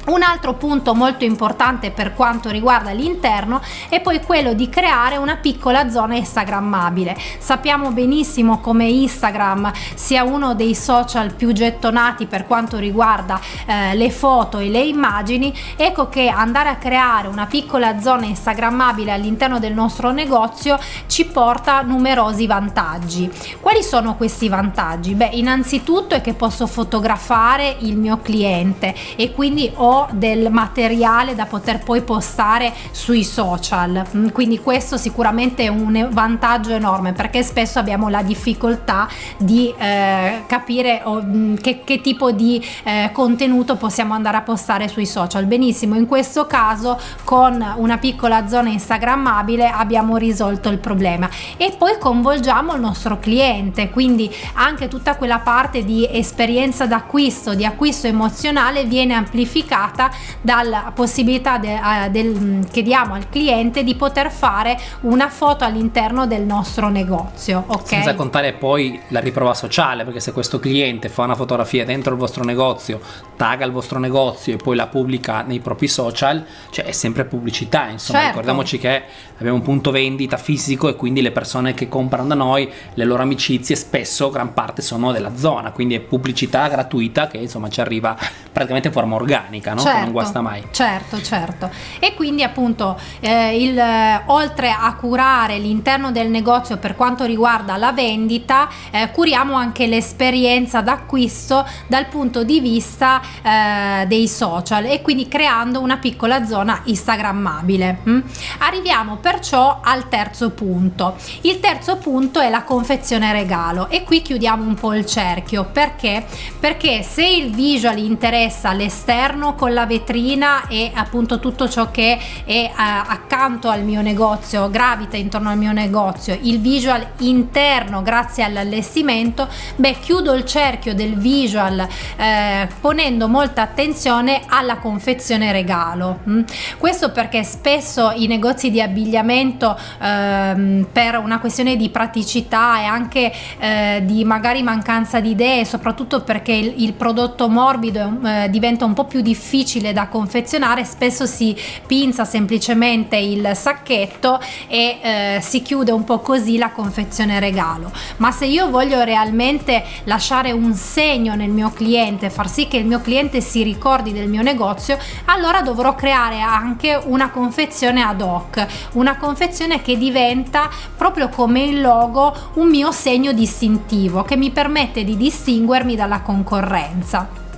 Un 0.05 0.23
altro 0.23 0.53
punto 0.55 0.95
molto 0.95 1.23
importante 1.23 1.91
per 1.91 2.15
quanto 2.15 2.49
riguarda 2.49 2.91
l'interno 2.91 3.61
è 3.89 4.01
poi 4.01 4.21
quello 4.21 4.53
di 4.53 4.67
creare 4.67 5.17
una 5.17 5.35
piccola 5.35 5.89
zona 5.89 6.15
instagrammabile. 6.15 7.15
Sappiamo 7.37 7.91
benissimo 7.91 8.59
come 8.59 8.85
Instagram 8.85 9.71
sia 9.93 10.23
uno 10.23 10.55
dei 10.55 10.73
social 10.73 11.33
più 11.33 11.51
gettonati 11.51 12.25
per 12.25 12.47
quanto 12.47 12.77
riguarda 12.77 13.39
eh, 13.67 13.93
le 13.93 14.09
foto 14.09 14.57
e 14.57 14.69
le 14.69 14.81
immagini, 14.81 15.53
ecco 15.75 16.09
che 16.09 16.27
andare 16.27 16.69
a 16.69 16.77
creare 16.77 17.27
una 17.27 17.45
piccola 17.45 17.99
zona 17.99 18.25
instagrammabile 18.25 19.11
all'interno 19.11 19.59
del 19.59 19.73
nostro 19.73 20.11
negozio 20.11 20.79
ci 21.05 21.25
porta 21.25 21.81
numerosi 21.81 22.47
vantaggi. 22.47 23.29
Quali 23.59 23.83
sono 23.83 24.15
questi 24.15 24.49
vantaggi? 24.49 25.13
Beh, 25.13 25.29
innanzitutto 25.33 26.15
è 26.15 26.21
che 26.21 26.33
posso 26.33 26.65
fotografare 26.65 27.75
il 27.79 27.95
mio 27.95 28.19
cliente 28.21 28.95
e 29.15 29.31
quindi 29.33 29.69
ho 29.75 29.88
del 30.11 30.49
materiale 30.51 31.35
da 31.35 31.45
poter 31.45 31.79
poi 31.83 32.01
postare 32.01 32.73
sui 32.91 33.23
social. 33.23 34.05
Mm, 34.15 34.27
quindi 34.29 34.59
questo 34.59 34.97
sicuramente 34.97 35.63
è 35.63 35.67
un 35.67 36.07
vantaggio 36.11 36.71
enorme 36.73 37.13
perché 37.13 37.43
spesso 37.43 37.79
abbiamo 37.79 38.09
la 38.09 38.21
difficoltà 38.21 39.07
di 39.37 39.73
eh, 39.77 40.43
capire 40.45 41.01
oh, 41.03 41.23
che, 41.59 41.81
che, 41.83 42.01
tipo 42.01 42.31
di 42.31 42.63
eh, 42.83 43.09
contenuto 43.13 43.75
possiamo 43.77 44.13
andare 44.13 44.37
a 44.37 44.41
postare 44.41 44.87
sui 44.87 45.05
social. 45.05 45.45
Benissimo 45.45 45.95
in 45.95 46.05
questo 46.05 46.45
caso 46.45 46.99
con 47.23 47.73
una 47.77 47.97
piccola 47.97 48.47
zona 48.47 48.69
instagrammabile 48.69 49.69
abbiamo 49.69 50.17
risolto 50.17 50.69
il 50.69 50.77
problema. 50.77 51.29
E 51.57 51.73
poi 51.77 51.97
coinvolgiamo 51.97 52.75
il 52.75 52.81
nostro 52.81 53.17
cliente 53.19 53.89
quindi 53.89 54.31
anche 54.53 54.87
tutta 54.87 55.15
quella 55.15 55.39
parte 55.39 55.83
di 55.83 56.07
esperienza 56.09 56.85
d'acquisto 56.85 57.55
di 57.55 57.65
acquisto 57.65 58.07
emozionale 58.07 58.83
viene 58.83 59.13
amplificata 59.13 59.78
dettata 59.79 60.11
dalla 60.41 60.91
possibilità 60.93 61.57
de, 61.57 61.73
uh, 61.73 62.09
del, 62.09 62.67
che 62.71 62.81
diamo 62.81 63.13
al 63.13 63.29
cliente 63.29 63.83
di 63.83 63.95
poter 63.95 64.31
fare 64.31 64.77
una 65.01 65.29
foto 65.29 65.63
all'interno 65.63 66.27
del 66.27 66.43
nostro 66.43 66.89
negozio. 66.89 67.63
Okay? 67.67 67.85
Senza 67.85 68.15
contare 68.15 68.53
poi 68.53 68.99
la 69.09 69.19
riprova 69.19 69.53
sociale, 69.53 70.03
perché 70.03 70.19
se 70.19 70.33
questo 70.33 70.59
cliente 70.59 71.09
fa 71.09 71.23
una 71.23 71.35
fotografia 71.35 71.85
dentro 71.85 72.13
il 72.13 72.19
vostro 72.19 72.43
negozio, 72.43 72.99
tagga 73.35 73.65
il 73.65 73.71
vostro 73.71 73.99
negozio 73.99 74.53
e 74.53 74.57
poi 74.57 74.75
la 74.75 74.87
pubblica 74.87 75.41
nei 75.43 75.59
propri 75.59 75.87
social, 75.87 76.45
cioè 76.71 76.85
è 76.85 76.91
sempre 76.91 77.25
pubblicità, 77.25 77.87
insomma, 77.87 78.19
certo. 78.19 78.39
ricordiamoci 78.39 78.77
che 78.77 79.03
abbiamo 79.37 79.57
un 79.57 79.63
punto 79.63 79.91
vendita 79.91 80.37
fisico 80.37 80.89
e 80.89 80.95
quindi 80.95 81.21
le 81.21 81.31
persone 81.31 81.73
che 81.73 81.87
comprano 81.87 82.27
da 82.27 82.35
noi, 82.35 82.69
le 82.93 83.05
loro 83.05 83.21
amicizie 83.21 83.75
spesso 83.75 84.29
gran 84.29 84.53
parte 84.53 84.81
sono 84.81 85.11
della 85.11 85.35
zona, 85.35 85.71
quindi 85.71 85.95
è 85.95 85.99
pubblicità 85.99 86.67
gratuita 86.67 87.27
che 87.27 87.37
insomma 87.37 87.69
ci 87.69 87.79
arriva 87.81 88.17
praticamente 88.51 88.87
in 88.89 88.93
forma 88.93 89.15
organica, 89.15 89.68
no? 89.73 89.81
certo, 89.81 89.97
che 89.97 90.03
non 90.03 90.11
guasta 90.11 90.41
mai. 90.41 90.63
Certo, 90.71 91.21
certo. 91.21 91.69
E 91.99 92.13
quindi 92.13 92.43
appunto 92.43 92.99
eh, 93.19 93.61
il, 93.61 93.81
oltre 94.27 94.71
a 94.71 94.93
curare 94.95 95.57
l'interno 95.57 96.11
del 96.11 96.29
negozio 96.29 96.77
per 96.77 96.95
quanto 96.95 97.25
riguarda 97.25 97.77
la 97.77 97.91
vendita, 97.91 98.69
eh, 98.91 99.11
curiamo 99.11 99.55
anche 99.55 99.87
l'esperienza 99.87 100.81
d'acquisto 100.81 101.65
dal 101.87 102.07
punto 102.07 102.43
di 102.43 102.59
vista 102.59 103.21
eh, 103.41 104.05
dei 104.07 104.27
social 104.27 104.85
e 104.85 105.01
quindi 105.01 105.27
creando 105.27 105.79
una 105.79 105.97
piccola 105.97 106.45
zona 106.45 106.81
instagrammabile. 106.85 107.99
Mm? 108.07 108.19
Arriviamo 108.59 109.17
perciò 109.17 109.79
al 109.83 110.07
terzo 110.09 110.51
punto. 110.51 111.15
Il 111.41 111.59
terzo 111.59 111.97
punto 111.97 112.39
è 112.39 112.49
la 112.49 112.63
confezione 112.63 113.31
regalo 113.31 113.89
e 113.89 114.03
qui 114.03 114.21
chiudiamo 114.21 114.63
un 114.63 114.75
po' 114.75 114.93
il 114.93 115.05
cerchio 115.05 115.65
perché? 115.71 116.25
Perché 116.59 117.03
se 117.03 117.25
il 117.25 117.51
visual 117.51 117.97
interessa 117.97 118.73
l'esterno 118.73 119.55
con 119.59 119.73
la 119.73 119.85
vetrina 119.85 120.69
e 120.69 120.89
appunto 120.93 121.37
tutto 121.41 121.67
ciò 121.67 121.91
che 121.91 122.17
è 122.45 122.49
eh, 122.49 122.71
accanto 122.73 123.67
al 123.67 123.83
mio 123.83 124.01
negozio, 124.01 124.69
gravita 124.69 125.17
intorno 125.17 125.49
al 125.49 125.57
mio 125.57 125.73
negozio, 125.73 126.37
il 126.43 126.61
visual 126.61 127.05
interno 127.17 128.01
grazie 128.01 128.45
all'allestimento, 128.45 129.49
beh 129.75 129.97
chiudo 129.99 130.33
il 130.33 130.45
cerchio 130.45 130.95
del 130.95 131.17
visual 131.17 131.85
eh, 132.15 132.69
ponendo 132.79 133.27
molta 133.27 133.63
attenzione 133.63 134.43
alla 134.47 134.77
confezione 134.77 135.51
regalo. 135.51 136.19
Mm? 136.29 136.43
Questo 136.77 137.11
perché 137.11 137.43
spesso 137.43 138.11
i 138.15 138.27
negozi 138.27 138.71
di 138.71 138.79
abbigliamento 138.79 139.77
ehm, 139.99 140.87
per 140.89 141.17
una 141.17 141.39
questione 141.41 141.75
di 141.75 141.89
praticità 141.89 142.79
e 142.79 142.85
anche 142.85 143.29
eh, 143.59 144.03
di 144.05 144.23
magari 144.23 144.63
mancanza 144.63 145.19
di 145.19 145.31
idee, 145.31 145.65
soprattutto 145.65 146.21
perché 146.21 146.53
il, 146.53 146.75
il 146.77 146.93
prodotto 146.93 147.49
morbido 147.49 148.19
eh, 148.23 148.49
diventa 148.49 148.85
un 148.85 148.93
po' 148.93 149.03
più 149.03 149.19
difficile 149.19 149.47
da 149.93 150.07
confezionare, 150.09 150.85
spesso 150.85 151.25
si 151.25 151.55
pinza 151.87 152.23
semplicemente 152.23 153.15
il 153.17 153.51
sacchetto 153.55 154.39
e 154.67 154.99
eh, 155.01 155.39
si 155.41 155.63
chiude 155.63 155.91
un 155.91 156.03
po' 156.03 156.19
così 156.19 156.57
la 156.57 156.69
confezione 156.69 157.39
regalo. 157.39 157.91
Ma 158.17 158.31
se 158.31 158.45
io 158.45 158.69
voglio 158.69 159.03
realmente 159.03 159.83
lasciare 160.03 160.51
un 160.51 160.73
segno 160.73 161.33
nel 161.33 161.49
mio 161.49 161.71
cliente, 161.71 162.29
far 162.29 162.47
sì 162.47 162.67
che 162.67 162.77
il 162.77 162.85
mio 162.85 163.01
cliente 163.01 163.41
si 163.41 163.63
ricordi 163.63 164.13
del 164.13 164.29
mio 164.29 164.43
negozio, 164.43 164.99
allora 165.25 165.61
dovrò 165.61 165.95
creare 165.95 166.39
anche 166.41 166.99
una 167.05 167.31
confezione 167.31 168.03
ad 168.03 168.21
hoc, 168.21 168.65
una 168.93 169.17
confezione 169.17 169.81
che 169.81 169.97
diventa 169.97 170.69
proprio 170.95 171.29
come 171.29 171.63
il 171.63 171.81
logo 171.81 172.35
un 172.53 172.67
mio 172.67 172.91
segno 172.91 173.31
distintivo 173.31 174.21
che 174.23 174.37
mi 174.37 174.51
permette 174.51 175.03
di 175.03 175.17
distinguermi 175.17 175.95
dalla 175.95 176.21
concorrenza. 176.21 177.48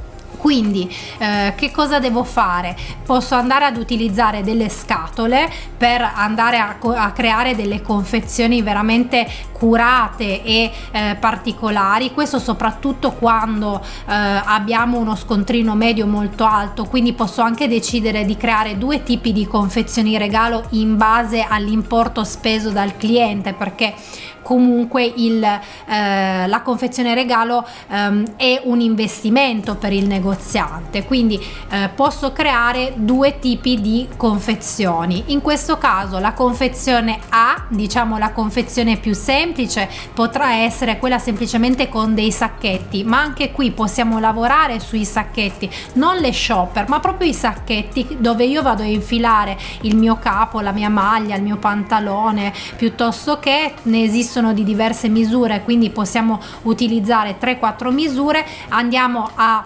Quindi 0.41 0.91
eh, 1.19 1.53
che 1.55 1.69
cosa 1.69 2.00
devo 2.00 2.24
fare? 2.24 2.75
Posso 3.05 3.36
andare 3.36 3.65
ad 3.65 3.77
utilizzare 3.77 4.41
delle 4.41 4.69
scatole 4.69 5.48
per 5.77 6.01
andare 6.15 6.57
a, 6.57 6.77
a 6.95 7.12
creare 7.12 7.55
delle 7.55 7.83
confezioni 7.83 8.63
veramente 8.63 9.29
curate 9.51 10.41
e 10.43 10.71
eh, 10.89 11.15
particolari, 11.19 12.12
questo 12.12 12.39
soprattutto 12.39 13.12
quando 13.12 13.79
eh, 13.79 14.13
abbiamo 14.13 14.98
uno 14.98 15.15
scontrino 15.15 15.75
medio 15.75 16.07
molto 16.07 16.43
alto, 16.43 16.86
quindi 16.86 17.13
posso 17.13 17.43
anche 17.43 17.67
decidere 17.67 18.25
di 18.25 18.36
creare 18.36 18.79
due 18.79 19.03
tipi 19.03 19.31
di 19.31 19.45
confezioni 19.45 20.17
regalo 20.17 20.63
in 20.71 20.98
base 20.98 21.45
all'importo 21.48 22.24
speso 22.24 22.71
dal 22.71 22.98
cliente 22.98 23.53
perché 23.53 23.93
comunque 24.41 25.03
il, 25.03 25.43
eh, 25.43 26.48
la 26.48 26.62
confezione 26.62 27.13
regalo 27.13 27.65
ehm, 27.89 28.36
è 28.36 28.62
un 28.63 28.81
investimento 28.81 29.75
per 29.75 29.93
il 29.93 30.07
negoziante. 30.07 31.05
Quindi 31.05 31.39
eh, 31.69 31.89
posso 31.93 32.31
creare 32.31 32.93
due 32.95 33.39
tipi 33.39 33.79
di 33.79 34.07
confezioni. 34.17 35.24
In 35.27 35.41
questo 35.41 35.77
caso 35.77 36.19
la 36.19 36.33
confezione 36.33 37.19
A 37.29 37.65
diciamo 37.69 38.17
la 38.17 38.31
confezione 38.31 38.98
più 38.98 39.13
semplice 39.13 39.89
potrà 40.13 40.55
essere 40.55 40.98
quella 40.98 41.19
semplicemente 41.19 41.89
con 41.89 42.13
dei 42.13 42.31
sacchetti 42.31 43.03
ma 43.03 43.21
anche 43.21 43.51
qui 43.51 43.71
possiamo 43.71 44.19
lavorare 44.19 44.79
sui 44.79 45.05
sacchetti 45.05 45.69
non 45.93 46.17
le 46.17 46.33
shopper 46.33 46.88
ma 46.88 47.00
proprio 47.00 47.29
i 47.29 47.33
sacchetti 47.33 48.17
dove 48.19 48.45
io 48.45 48.62
vado 48.62 48.83
a 48.83 48.86
infilare 48.86 49.57
il 49.81 49.95
mio 49.95 50.17
capo 50.17 50.60
la 50.60 50.71
mia 50.71 50.89
maglia 50.89 51.36
il 51.36 51.43
mio 51.43 51.57
pantalone 51.57 52.53
piuttosto 52.75 53.39
che 53.39 53.74
ne 53.83 54.03
esistono 54.03 54.30
esistono 54.31 54.53
di 54.53 54.63
diverse 54.63 55.09
misure 55.09 55.61
quindi 55.61 55.89
possiamo 55.89 56.39
utilizzare 56.63 57.37
3-4 57.37 57.91
misure. 57.91 58.46
Andiamo 58.70 59.29
a 59.35 59.65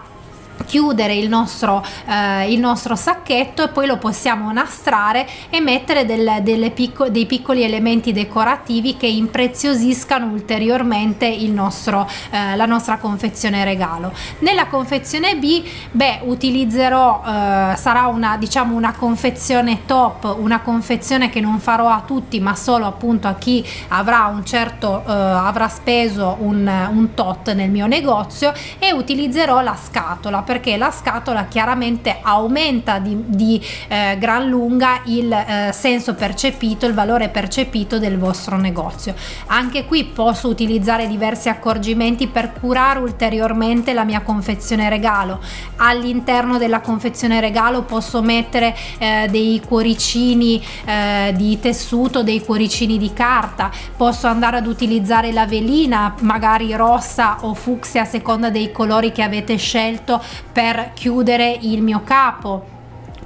chiudere 0.66 1.16
il 1.16 1.28
nostro, 1.28 1.84
eh, 2.08 2.52
il 2.52 2.60
nostro 2.60 2.96
sacchetto 2.96 3.64
e 3.64 3.68
poi 3.70 3.88
lo 3.88 3.98
possiamo 3.98 4.52
nastrare 4.52 5.28
e 5.50 5.60
mettere 5.60 6.06
del, 6.06 6.72
picco, 6.74 7.10
dei 7.10 7.26
piccoli 7.26 7.64
elementi 7.64 8.12
decorativi 8.12 8.98
che 8.98 9.08
impreziosiscano 9.08 10.28
ulteriormente 10.28 11.26
il 11.26 11.52
nostro, 11.52 12.08
eh, 12.32 12.56
la 12.56 12.66
nostra 12.66 12.98
confezione 12.98 13.64
regalo. 13.64 14.14
Nella 14.40 14.68
confezione 14.68 15.36
B 15.36 15.64
beh 15.92 16.22
utilizzerò 16.24 17.22
eh, 17.26 17.76
sarà 17.76 18.08
una 18.08 18.38
diciamo 18.38 18.76
una 18.76 18.94
confezione 18.94 19.86
top 19.86 20.36
una 20.38 20.60
confezione 20.62 21.30
che 21.30 21.40
non 21.40 21.60
farò 21.60 21.90
a 21.90 22.04
tutti 22.06 22.40
ma 22.40 22.56
solo 22.56 22.86
appunto 22.86 23.28
a 23.28 23.36
chi 23.36 23.66
avrà 23.90 24.26
un 24.26 24.46
certo 24.46 25.04
eh, 25.06 25.12
avrà 25.12 25.68
speso 25.68 26.38
un, 26.40 26.70
un 26.92 27.14
tot 27.14 27.54
nel 27.54 27.70
mio 27.70 27.88
negozio 27.88 28.54
e 28.80 28.92
utilizzerò 28.94 29.62
la 29.62 29.76
scatola 29.76 30.42
perché 30.46 30.78
la 30.78 30.92
scatola 30.92 31.46
chiaramente 31.46 32.20
aumenta 32.22 33.00
di, 33.00 33.24
di 33.28 33.62
eh, 33.88 34.18
gran 34.18 34.48
lunga 34.48 35.02
il 35.06 35.32
eh, 35.32 35.72
senso 35.74 36.14
percepito, 36.16 36.86
il 36.86 36.94
valore 36.94 37.30
percepito 37.30 38.00
del 38.00 38.18
vostro 38.18 38.58
negozio. 38.58 39.14
Anche 39.48 39.86
qui 39.86 40.06
posso 40.06 40.48
utilizzare 40.48 41.08
diversi 41.08 41.50
accorgimenti 41.50 42.28
per 42.28 42.54
curare 42.54 43.00
ulteriormente 43.00 43.94
la 43.94 44.04
mia 44.04 44.22
confezione 44.22 44.90
regalo. 44.90 45.40
All'interno 45.78 46.58
della 46.58 46.80
confezione 46.80 47.40
regalo 47.40 47.82
posso 47.82 48.22
mettere 48.22 48.76
eh, 48.98 49.28
dei 49.30 49.62
cuoricini 49.66 50.64
eh, 50.86 51.34
di 51.36 51.60
tessuto, 51.60 52.24
dei 52.24 52.44
cuoricini 52.44 52.98
di 52.98 53.12
carta, 53.14 53.72
posso 53.98 54.28
andare 54.28 54.58
ad 54.58 54.68
utilizzare 54.68 55.32
la 55.32 55.46
velina, 55.46 56.14
magari 56.22 56.74
rossa 56.76 57.38
o 57.42 57.54
fucsia 57.54 58.04
a 58.04 58.06
seconda 58.06 58.50
dei 58.50 58.72
colori 58.72 59.12
che 59.12 59.24
avete 59.24 59.56
scelto 59.58 60.22
per 60.52 60.92
chiudere 60.94 61.58
il 61.62 61.82
mio 61.82 62.02
capo 62.04 62.75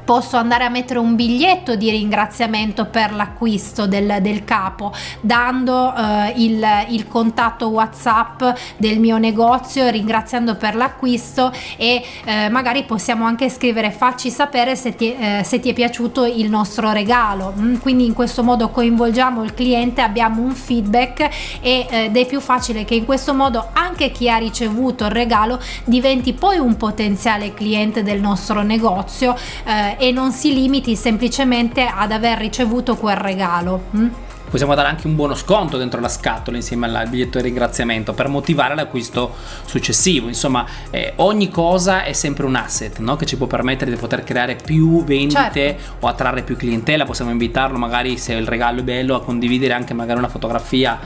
posso 0.09 0.37
andare 0.37 0.63
a 0.63 0.69
mettere 0.69 0.97
un 0.97 1.13
biglietto 1.13 1.75
di 1.75 1.91
ringraziamento 1.91 2.85
per 2.85 3.13
l'acquisto 3.13 3.85
del, 3.85 4.17
del 4.21 4.43
capo 4.43 4.91
dando 5.21 5.93
eh, 5.95 6.33
il, 6.37 6.65
il, 6.89 7.07
contatto 7.07 7.67
whatsapp 7.67 8.41
del 8.77 8.97
mio 8.97 9.19
negozio 9.19 9.87
ringraziando 9.87 10.55
per 10.55 10.73
l'acquisto 10.73 11.51
e 11.77 12.03
eh, 12.25 12.49
magari 12.49 12.85
possiamo 12.85 13.25
anche 13.25 13.49
scrivere 13.49 13.91
facci 13.91 14.31
sapere 14.31 14.75
se 14.75 14.95
ti, 14.95 15.15
eh, 15.15 15.43
se 15.43 15.59
ti 15.59 15.69
è 15.69 15.73
piaciuto 15.73 16.25
il 16.25 16.49
nostro 16.49 16.91
regalo. 16.91 17.53
Mm, 17.55 17.75
quindi 17.75 18.07
in 18.07 18.13
questo 18.13 18.41
modo 18.41 18.69
coinvolgiamo 18.69 19.43
il 19.43 19.53
cliente 19.53 20.01
abbiamo 20.01 20.41
un 20.41 20.55
feedback 20.55 21.29
eh, 21.61 21.85
ed 21.87 22.17
è 22.17 22.25
più 22.25 22.39
facile 22.39 22.83
che 22.83 22.95
in 22.95 23.05
questo 23.05 23.35
modo 23.35 23.69
anche 23.73 24.09
chi 24.09 24.27
ha 24.27 24.37
ricevuto 24.37 25.05
il 25.05 25.11
regalo 25.11 25.59
diventi 25.83 26.33
poi 26.33 26.57
un 26.57 26.77
potenziale 26.77 27.53
cliente 27.53 28.01
del 28.01 28.19
nostro 28.19 28.63
negozio 28.63 29.35
eh, 29.65 29.97
e 29.99 30.11
non 30.11 30.31
si 30.31 30.53
limiti 30.53 30.95
semplicemente 30.95 31.85
ad 31.85 32.11
aver 32.11 32.37
ricevuto 32.39 32.95
quel 32.95 33.17
regalo. 33.17 33.83
Hm? 33.91 34.07
possiamo 34.49 34.73
dare 34.73 34.87
anche 34.87 35.07
un 35.07 35.15
buono 35.15 35.35
sconto 35.35 35.77
dentro 35.77 36.01
la 36.01 36.09
scatola 36.09 36.57
insieme 36.57 36.87
al 36.87 37.07
biglietto 37.07 37.37
di 37.37 37.45
ringraziamento 37.45 38.13
per 38.13 38.27
motivare 38.27 38.75
l'acquisto 38.75 39.35
successivo 39.65 40.27
insomma 40.27 40.65
eh, 40.89 41.13
ogni 41.17 41.49
cosa 41.49 42.03
è 42.03 42.13
sempre 42.13 42.45
un 42.45 42.55
asset 42.55 42.97
no? 42.97 43.15
che 43.15 43.25
ci 43.25 43.37
può 43.37 43.45
permettere 43.45 43.91
di 43.91 43.97
poter 43.97 44.23
creare 44.23 44.55
più 44.55 45.03
vendite 45.03 45.77
certo. 45.77 46.05
o 46.05 46.07
attrarre 46.07 46.41
più 46.41 46.57
clientela 46.57 47.05
possiamo 47.05 47.31
invitarlo 47.31 47.77
magari 47.77 48.17
se 48.17 48.33
il 48.33 48.47
regalo 48.47 48.79
è 48.79 48.83
bello 48.83 49.15
a 49.15 49.21
condividere 49.21 49.73
anche 49.73 49.93
magari 49.93 50.17
una 50.17 50.29
fotografia 50.29 50.99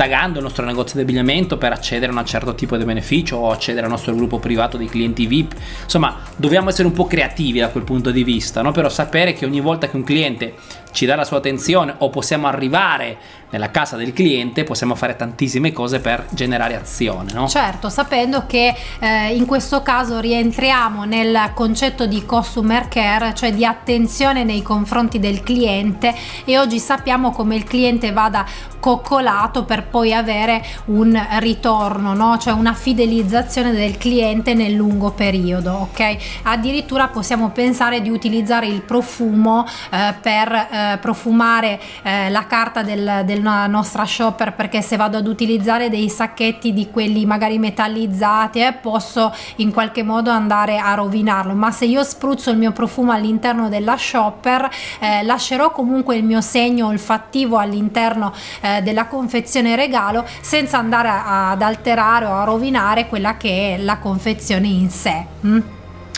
taggando 0.00 0.38
il 0.38 0.44
nostro 0.44 0.64
negozio 0.64 0.94
di 0.94 1.02
abbigliamento 1.02 1.58
per 1.58 1.72
accedere 1.72 2.10
a 2.10 2.18
un 2.18 2.24
certo 2.24 2.54
tipo 2.54 2.78
di 2.78 2.84
beneficio 2.84 3.36
o 3.36 3.50
accedere 3.50 3.84
al 3.84 3.92
nostro 3.92 4.14
gruppo 4.14 4.38
privato 4.38 4.78
di 4.78 4.86
clienti 4.86 5.26
VIP. 5.26 5.54
Insomma, 5.82 6.16
dobbiamo 6.36 6.70
essere 6.70 6.88
un 6.88 6.94
po' 6.94 7.04
creativi 7.04 7.58
da 7.58 7.68
quel 7.68 7.84
punto 7.84 8.10
di 8.10 8.24
vista, 8.24 8.62
no? 8.62 8.72
però 8.72 8.88
sapere 8.88 9.34
che 9.34 9.44
ogni 9.44 9.60
volta 9.60 9.90
che 9.90 9.96
un 9.96 10.02
cliente 10.02 10.54
ci 10.92 11.04
dà 11.06 11.14
la 11.16 11.24
sua 11.24 11.36
attenzione 11.36 11.94
o 11.98 12.08
possiamo 12.08 12.46
arrivare 12.46 13.18
nella 13.50 13.70
casa 13.70 13.96
del 13.96 14.12
cliente, 14.12 14.64
possiamo 14.64 14.94
fare 14.94 15.16
tantissime 15.16 15.72
cose 15.72 16.00
per 16.00 16.26
generare 16.30 16.76
azione. 16.76 17.32
No? 17.32 17.48
Certo, 17.48 17.88
sapendo 17.88 18.46
che 18.46 18.74
eh, 19.00 19.34
in 19.34 19.44
questo 19.44 19.82
caso 19.82 20.18
rientriamo 20.20 21.04
nel 21.04 21.50
concetto 21.54 22.06
di 22.06 22.24
customer 22.24 22.88
care, 22.88 23.34
cioè 23.34 23.52
di 23.52 23.64
attenzione 23.64 24.44
nei 24.44 24.62
confronti 24.62 25.18
del 25.18 25.42
cliente 25.42 26.14
e 26.44 26.58
oggi 26.58 26.78
sappiamo 26.78 27.32
come 27.32 27.56
il 27.56 27.64
cliente 27.64 28.12
vada 28.12 28.46
coccolato 28.80 29.64
per 29.64 29.86
poi 29.86 30.12
avere 30.12 30.64
un 30.86 31.18
ritorno, 31.38 32.14
no? 32.14 32.38
cioè 32.38 32.52
una 32.52 32.74
fidelizzazione 32.74 33.72
del 33.72 33.98
cliente 33.98 34.54
nel 34.54 34.72
lungo 34.72 35.10
periodo. 35.10 35.88
Ok, 35.90 36.16
addirittura 36.44 37.08
possiamo 37.08 37.50
pensare 37.50 38.00
di 38.00 38.10
utilizzare 38.10 38.66
il 38.66 38.82
profumo 38.82 39.66
eh, 39.90 40.14
per 40.20 40.52
eh, 40.52 40.98
profumare 41.00 41.80
eh, 42.02 42.30
la 42.30 42.46
carta 42.46 42.82
del, 42.82 43.22
della 43.24 43.66
nostra 43.66 44.04
shopper 44.04 44.54
perché 44.54 44.82
se 44.82 44.96
vado 44.96 45.18
ad 45.18 45.26
utilizzare 45.26 45.88
dei 45.88 46.08
sacchetti 46.08 46.72
di 46.72 46.90
quelli 46.90 47.24
magari 47.26 47.58
metallizzati 47.58 48.60
eh, 48.60 48.72
posso 48.72 49.34
in 49.56 49.72
qualche 49.72 50.02
modo 50.02 50.30
andare 50.30 50.78
a 50.78 50.94
rovinarlo 50.94 51.54
ma 51.54 51.70
se 51.70 51.84
io 51.84 52.02
spruzzo 52.02 52.50
il 52.50 52.56
mio 52.56 52.72
profumo 52.72 53.12
all'interno 53.12 53.68
della 53.68 53.96
shopper 53.96 54.68
eh, 54.98 55.22
lascerò 55.22 55.70
comunque 55.72 56.16
il 56.16 56.24
mio 56.24 56.40
segno 56.40 56.86
olfattivo 56.86 57.58
all'interno 57.58 58.32
eh, 58.60 58.69
della 58.78 59.06
confezione 59.06 59.74
regalo 59.74 60.24
senza 60.40 60.78
andare 60.78 61.08
a, 61.08 61.50
ad 61.50 61.62
alterare 61.62 62.24
o 62.26 62.34
a 62.34 62.44
rovinare 62.44 63.08
quella 63.08 63.36
che 63.36 63.74
è 63.74 63.78
la 63.78 63.98
confezione 63.98 64.68
in 64.68 64.90
sé. 64.90 65.24
Mm? 65.44 65.58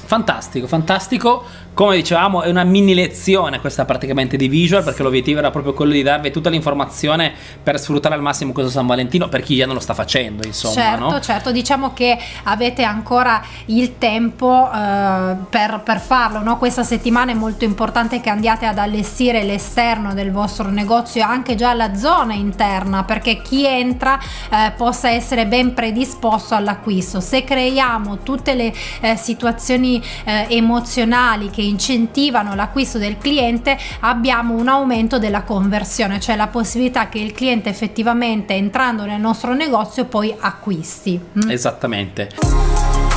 Fantastico, 0.04 0.66
fantastico 0.66 1.44
come 1.74 1.96
dicevamo 1.96 2.42
è 2.42 2.50
una 2.50 2.64
mini 2.64 2.94
lezione 2.94 3.58
questa 3.58 3.85
praticamente 3.87 4.37
di 4.37 4.48
visual 4.48 4.85
perché 4.85 5.02
l'obiettivo 5.02 5.38
era 5.38 5.50
proprio 5.50 5.72
quello 5.72 5.92
di 5.92 6.02
darvi 6.02 6.30
tutta 6.30 6.50
l'informazione 6.50 7.32
per 7.62 7.80
sfruttare 7.80 8.14
al 8.14 8.20
massimo 8.20 8.52
questo 8.52 8.70
San 8.70 8.87
Valentino 8.87 9.28
per 9.28 9.42
chi 9.42 9.56
già 9.56 9.64
non 9.64 9.74
lo 9.74 9.80
sta 9.80 9.94
facendo 9.94 10.46
insomma 10.46 10.74
certo 10.74 11.08
no? 11.08 11.20
certo 11.20 11.50
diciamo 11.50 11.92
che 11.94 12.18
avete 12.42 12.82
ancora 12.82 13.42
il 13.66 13.96
tempo 13.96 14.70
eh, 14.70 15.35
per, 15.48 15.80
per, 15.82 16.00
farlo 16.00 16.42
no? 16.42 16.58
questa 16.58 16.82
settimana 16.82 17.32
è 17.32 17.35
molto 17.35 17.64
importante 17.64 18.20
che 18.20 18.28
andiate 18.28 18.66
ad 18.66 18.76
allestire 18.76 19.42
l'esterno 19.42 20.12
del 20.12 20.30
vostro 20.30 20.68
negozio 20.68 21.24
anche 21.24 21.54
già 21.54 21.72
la 21.72 21.94
zona 21.94 22.35
interna 22.35 23.04
perché 23.04 23.40
chi 23.40 23.64
entra 23.66 24.18
eh, 24.18 24.72
possa 24.76 25.08
essere 25.08 25.46
ben 25.46 25.72
predisposto 25.72 26.54
all'acquisto 26.54 27.20
se 27.20 27.44
creiamo 27.44 28.18
tutte 28.18 28.54
le 28.54 28.72
eh, 29.00 29.16
situazioni 29.16 30.02
eh, 30.24 30.46
emozionali 30.50 31.48
che 31.48 31.62
che 31.62 31.68
incentivano 31.68 32.57
l'acquisto 32.57 32.98
del 32.98 33.18
cliente 33.18 33.79
abbiamo 34.01 34.55
un 34.55 34.66
aumento 34.66 35.20
della 35.20 35.42
conversione, 35.42 36.18
cioè 36.18 36.35
la 36.35 36.48
possibilità 36.48 37.09
che 37.09 37.20
il 37.20 37.33
cliente 37.33 37.68
effettivamente 37.68 38.55
entrando 38.55 39.05
nel 39.05 39.20
nostro 39.20 39.55
negozio 39.55 40.07
poi 40.07 40.35
acquisti. 40.37 41.20
Mm? 41.44 41.51
Esattamente. 41.51 43.12